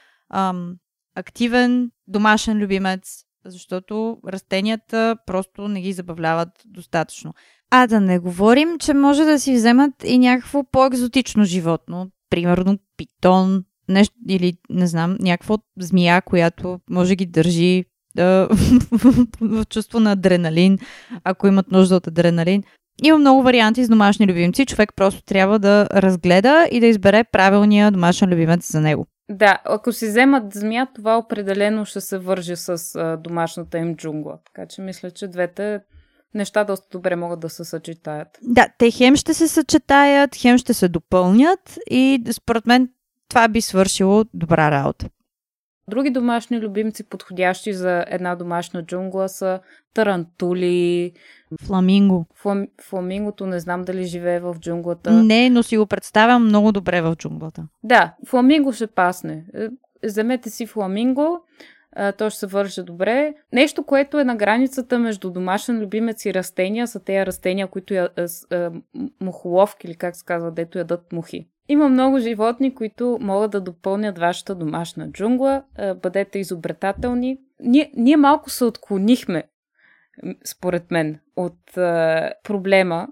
[2.08, 7.34] домашен любимец, защото растенията просто не ги забавляват достатъчно.
[7.70, 13.64] А да не говорим, че може да си вземат и някакво по-екзотично животно, примерно питон,
[13.88, 18.48] нещо, или не знам, някаква змия, която може ги държи да,
[19.40, 20.78] в чувство на адреналин,
[21.24, 22.62] ако имат нужда от адреналин.
[23.04, 24.66] Има много варианти с домашни любимци.
[24.66, 29.06] Човек просто трябва да разгледа и да избере правилния домашен любимец за него.
[29.30, 34.38] Да, ако си вземат змия, това определено ще се върже с а, домашната им джунгла.
[34.44, 35.80] Така че мисля, че двете
[36.34, 38.28] неща доста добре могат да се съчетаят.
[38.42, 42.88] Да, те хем ще се съчетаят, хем ще се допълнят и според мен
[43.28, 45.06] това би свършило добра работа.
[45.90, 49.60] Други домашни любимци, подходящи за една домашна джунгла, са
[49.94, 51.12] тарантули.
[51.62, 52.26] Фламинго.
[52.34, 52.66] Флам...
[52.82, 55.10] Фламингото не знам дали живее в джунглата.
[55.10, 57.68] Не, но си го представям много добре в джунглата.
[57.82, 59.44] Да, фламинго ще пасне.
[59.54, 59.68] Е,
[60.04, 61.40] вземете си фламинго,
[62.18, 63.34] то ще се върже добре.
[63.52, 68.08] Нещо, което е на границата между домашен любимец и растения, са тези растения, които я,
[69.20, 71.48] мухоловки или как се казва, дето ядат мухи.
[71.68, 75.62] Има много животни, които могат да допълнят вашата домашна джунгла.
[76.02, 77.38] Бъдете изобретателни.
[77.60, 79.42] Ние, ние малко се отклонихме,
[80.44, 81.58] според мен, от
[82.44, 83.08] проблема,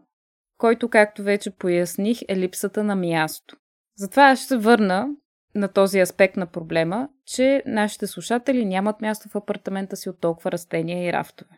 [0.59, 3.57] който, както вече поясних, е липсата на място.
[3.97, 5.09] Затова аз ще се върна
[5.55, 10.53] на този аспект на проблема, че нашите слушатели нямат място в апартамента си от толкова
[10.53, 11.51] растения и рафтове.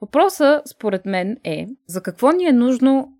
[0.00, 3.17] Въпросът, според мен, е за какво ни е нужно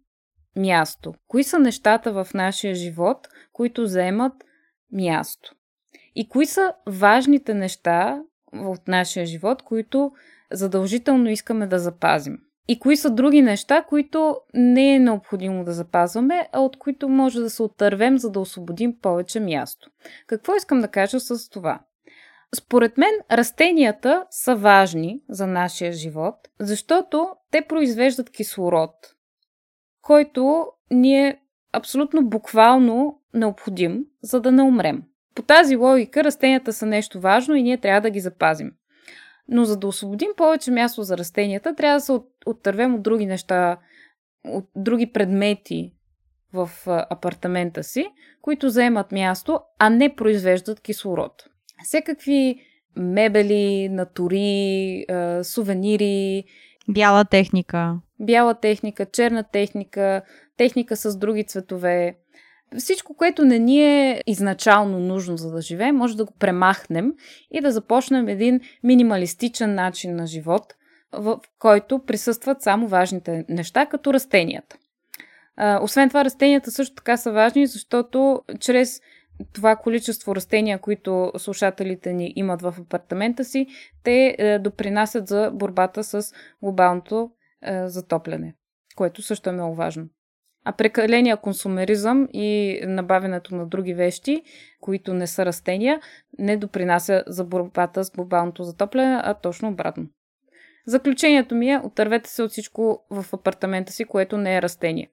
[0.57, 1.15] място?
[1.29, 4.33] Кои са нещата в нашия живот, които заемат
[4.93, 5.55] място?
[6.15, 8.23] И кои са важните неща,
[8.53, 10.13] от нашия живот, които
[10.53, 12.39] задължително искаме да запазим.
[12.69, 17.41] И кои са други неща, които не е необходимо да запазваме, а от които може
[17.41, 19.91] да се отървем, за да освободим повече място.
[20.27, 21.81] Какво искам да кажа с това?
[22.55, 28.95] Според мен растенията са важни за нашия живот, защото те произвеждат кислород,
[30.03, 31.39] който ни е
[31.73, 35.03] абсолютно буквално необходим, за да не умрем.
[35.35, 38.73] По тази логика растенията са нещо важно и ние трябва да ги запазим.
[39.49, 42.13] Но за да освободим повече място за растенията, трябва да се
[42.47, 43.77] оттървем от други неща,
[44.45, 45.95] от други предмети
[46.53, 48.07] в апартамента си,
[48.43, 51.33] които заемат място, а не произвеждат кислород.
[51.85, 52.61] Всекакви
[52.97, 55.05] мебели, натури,
[55.43, 56.45] сувенири.
[56.89, 57.97] Бяла техника.
[58.21, 60.23] Бяла техника, черна техника,
[60.57, 62.17] техника с други цветове.
[62.79, 67.13] Всичко, което не ни е изначално нужно за да живеем, може да го премахнем
[67.51, 70.75] и да започнем един минималистичен начин на живот,
[71.13, 74.77] в който присъстват само важните неща, като растенията.
[75.83, 79.01] Освен това, растенията също така са важни, защото чрез
[79.53, 83.67] това количество растения, които слушателите ни имат в апартамента си,
[84.05, 87.31] те е, допринасят за борбата с глобалното
[87.63, 88.55] е, затопляне,
[88.97, 90.09] което също е много важно.
[90.65, 94.43] А прекаления консумеризъм и набавянето на други вещи,
[94.81, 96.01] които не са растения,
[96.39, 100.07] не допринася за борбата с глобалното затопляне, а точно обратно.
[100.87, 105.11] Заключението ми е, отървете се от всичко в апартамента си, което не е растение.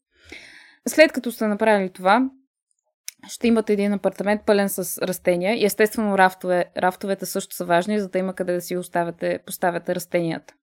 [0.88, 2.30] След като сте направили това,
[3.28, 8.20] ще имате един апартамент пълен с растения естествено рафтове, рафтовете също са важни, за да
[8.20, 10.54] има къде да си оставяте, поставяте растенията.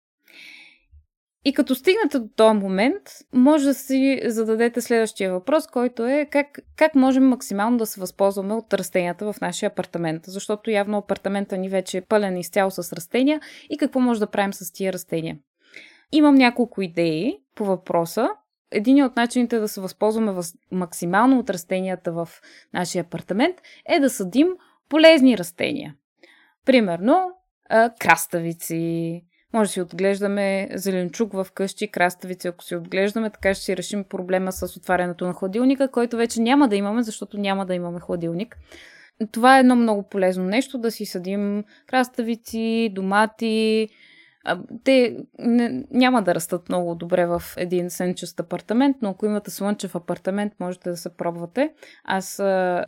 [1.45, 6.59] И като стигнете до този момент, може да си зададете следващия въпрос, който е как,
[6.76, 10.22] как можем максимално да се възползваме от растенията в нашия апартамент.
[10.26, 13.40] Защото явно апартамента ни вече е пълен изцяло с растения
[13.70, 15.38] и какво може да правим с тия растения.
[16.12, 18.28] Имам няколко идеи по въпроса.
[18.70, 20.55] Един от начините да се възползваме въз...
[20.70, 22.28] максимално от растенията в
[22.74, 23.57] нашия апартамент
[23.88, 24.49] е да съдим
[24.88, 25.95] полезни растения.
[26.66, 27.30] Примерно,
[27.99, 29.22] краставици,
[29.53, 34.05] може да си отглеждаме зеленчук в къщи, краставици, ако си отглеждаме, така ще си решим
[34.05, 38.57] проблема с отварянето на хладилника, който вече няма да имаме, защото няма да имаме хладилник.
[39.32, 43.88] Това е едно много полезно нещо, да си съдим краставици, домати.
[44.84, 49.94] Те не, няма да растат много добре в един сенчест апартамент, но ако имате слънчев
[49.94, 51.72] апартамент, можете да се пробвате.
[52.05, 52.36] Аз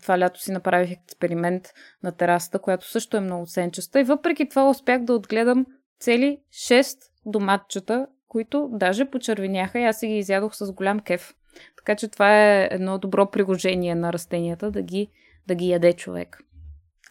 [0.02, 1.62] това лято си направих експеримент
[2.02, 5.66] на терасата, която също е много сенчеста и въпреки това успях да отгледам
[6.05, 6.96] цели 6
[7.26, 11.34] доматчета, които даже почервеняха и аз си ги изядох с голям кеф.
[11.76, 15.09] Така че това е едно добро приложение на растенията да ги,
[15.46, 16.38] да ги яде човек.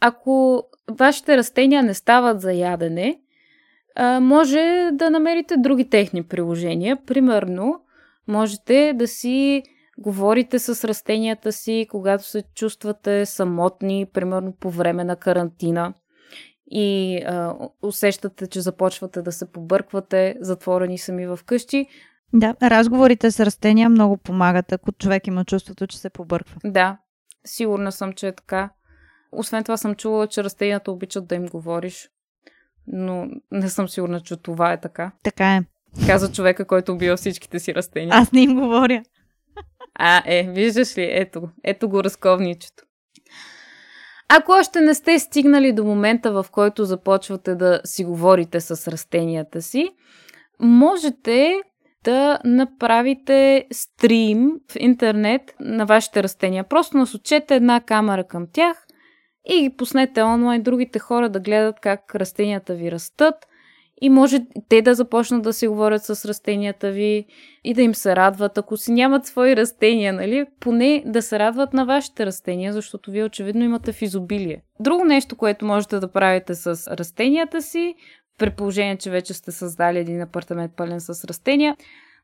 [0.01, 3.19] Ако вашите растения не стават за ядене,
[4.21, 6.97] може да намерите други техни приложения.
[7.05, 7.81] Примерно,
[8.27, 9.63] можете да си
[9.97, 15.93] говорите с растенията си, когато се чувствате самотни, примерно по време на карантина
[16.76, 21.88] и а, усещате, че започвате да се побърквате, затворени сами в къщи.
[22.34, 26.57] Да, разговорите с растения много помагат, ако човек има чувството, че се побърква.
[26.65, 26.97] Да,
[27.45, 28.69] сигурна съм, че е така.
[29.32, 32.09] Освен това съм чувала, че растенията обичат да им говориш,
[32.88, 35.11] но не съм сигурна, че това е така.
[35.24, 35.63] Така е.
[36.07, 38.09] Каза човека, който убива всичките си растения.
[38.15, 39.03] Аз не им говоря.
[39.95, 42.84] А, е, виждаш ли, ето, ето го разковничето.
[44.30, 49.61] Ако още не сте стигнали до момента, в който започвате да си говорите с растенията
[49.61, 49.89] си,
[50.59, 51.61] можете
[52.03, 56.64] да направите стрим в интернет на вашите растения.
[56.64, 58.85] Просто насочете една камера към тях
[59.49, 63.35] и ги пуснете онлайн другите хора да гледат как растенията ви растат–
[64.03, 67.25] и може те да започнат да си говорят с растенията ви
[67.63, 68.57] и да им се радват.
[68.57, 73.23] Ако си нямат свои растения, нали, поне да се радват на вашите растения, защото вие
[73.23, 74.61] очевидно имате в изобилие.
[74.80, 77.95] Друго нещо, което можете да правите с растенията си,
[78.38, 81.77] при положение, че вече сте създали един апартамент пълен с растения,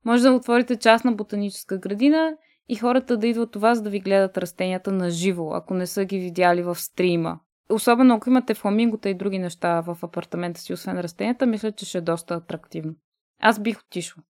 [0.05, 2.33] може да отворите частна ботаническа градина
[2.69, 6.05] и хората да идват у вас да ви гледат растенията на живо, ако не са
[6.05, 7.39] ги видяли в стрима.
[7.73, 11.97] Особено ако имате фламингота и други неща в апартамента си, освен растенията, мисля, че ще
[11.97, 12.93] е доста атрактивно.
[13.41, 14.23] Аз бих отишла.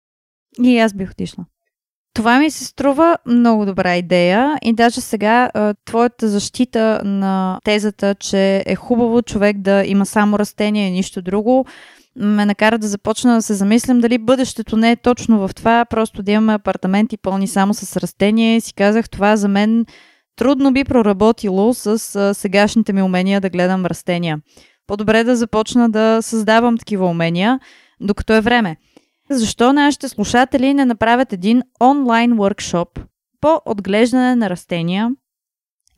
[0.63, 1.45] И аз бих отишла.
[2.15, 5.51] Това ми се струва много добра идея и даже сега
[5.85, 11.67] твоята защита на тезата, че е хубаво човек да има само растения и нищо друго,
[12.17, 16.23] ме накара да започна да се замислям дали бъдещето не е точно в това, просто
[16.23, 18.57] да имаме апартаменти пълни само с растения.
[18.57, 19.87] И си казах, това за мен
[20.37, 21.87] трудно би проработило с
[22.17, 24.41] а, сегашните ми умения да гледам растения.
[24.87, 27.61] по-добре да започна да създавам такива умения,
[28.01, 28.77] докато е време.
[29.31, 33.01] Защо нашите слушатели не направят един онлайн workshop
[33.41, 35.11] по отглеждане на растения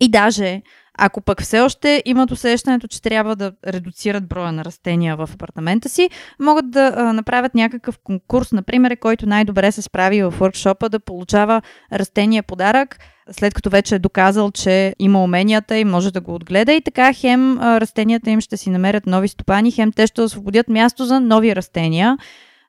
[0.00, 0.62] и даже
[1.00, 5.88] ако пък все още имат усещането, че трябва да редуцират броя на растения в апартамента
[5.88, 6.10] си,
[6.40, 11.62] могат да а, направят някакъв конкурс, например, който най-добре се справи в workshop да получава
[11.92, 12.98] растения подарък,
[13.30, 17.12] след като вече е доказал, че има уменията и може да го отгледа и така
[17.12, 21.56] хем растенията им ще си намерят нови стопани, хем те ще освободят място за нови
[21.56, 22.18] растения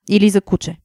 [0.10, 0.78] или за куче.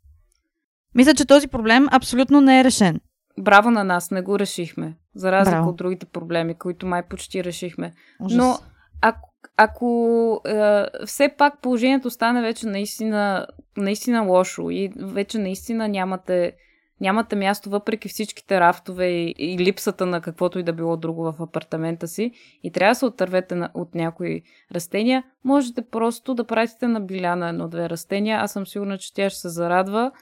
[0.95, 3.01] Мисля, че този проблем абсолютно не е решен.
[3.39, 4.95] Браво на нас, не го решихме.
[5.15, 5.71] За разлика Браво.
[5.71, 7.93] от другите проблеми, които май почти решихме.
[8.21, 8.37] Ужас.
[8.37, 8.59] Но
[9.01, 13.47] ако, ако е, все пак положението стане вече наистина,
[13.77, 16.53] наистина лошо и вече наистина нямате,
[17.01, 21.35] нямате място въпреки всичките рафтове и, и липсата на каквото и да било друго в
[21.41, 22.31] апартамента си
[22.63, 24.43] и трябва да се отървете на, от някои
[24.75, 28.39] растения, можете просто да пратите на Биляна едно-две растения.
[28.39, 30.13] Аз съм сигурна, че тя ще се зарадва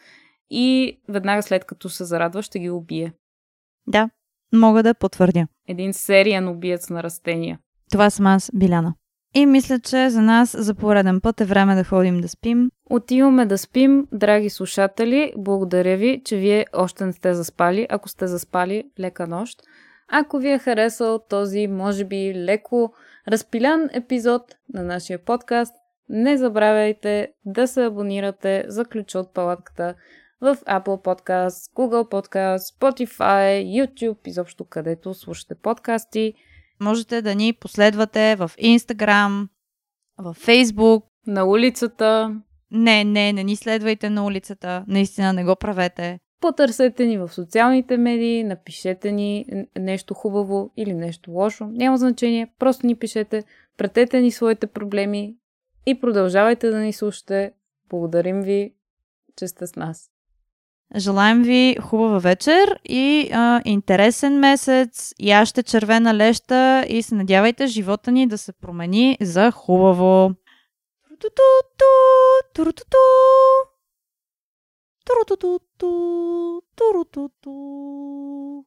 [0.51, 3.13] и веднага след като се зарадва ще ги убие.
[3.87, 4.11] Да,
[4.53, 5.47] мога да потвърдя.
[5.69, 7.59] Един сериен убиец на растения.
[7.91, 8.95] Това съм аз, Биляна.
[9.35, 12.71] И мисля, че за нас за пореден път е време да ходим да спим.
[12.95, 15.33] Отиваме да спим, драги слушатели.
[15.37, 17.87] Благодаря ви, че вие още не сте заспали.
[17.91, 19.63] Ако сте заспали, лека нощ.
[20.09, 22.93] Ако ви е харесал този, може би, леко
[23.29, 24.43] разпилян епизод
[24.75, 25.75] на нашия подкаст,
[26.09, 29.95] не забравяйте да се абонирате за ключа от палатката
[30.41, 36.35] в Apple Podcast, Google Podcast, Spotify, YouTube, изобщо където слушате подкасти.
[36.81, 39.49] Можете да ни последвате в Instagram,
[40.19, 41.03] в Facebook.
[41.27, 42.37] На улицата,
[42.73, 44.85] Не, не, не ни следвайте на улицата.
[44.89, 46.19] Наистина не го правете.
[46.41, 49.45] потърсете ни в социалните медии, напишете ни
[49.79, 51.67] нещо хубаво или нещо лошо.
[51.67, 53.45] Няма значение, просто ни пишете,
[53.79, 55.37] пратете ни своите проблеми
[55.87, 57.53] и продължавайте да ни слушате.
[57.91, 58.75] Благодарим ви,
[59.37, 60.09] че сте с нас.
[60.97, 65.15] Желаем ви хубава вечер и а, интересен месец.
[65.21, 70.35] Яще червена леща и се надявайте живота ни да се промени за хубаво.
[71.23, 71.85] 뚜뚜뚜
[72.53, 72.99] 뚜루뚜뚜
[75.05, 78.65] 뚜루뚜뚜뚜 뚜루뚜뚜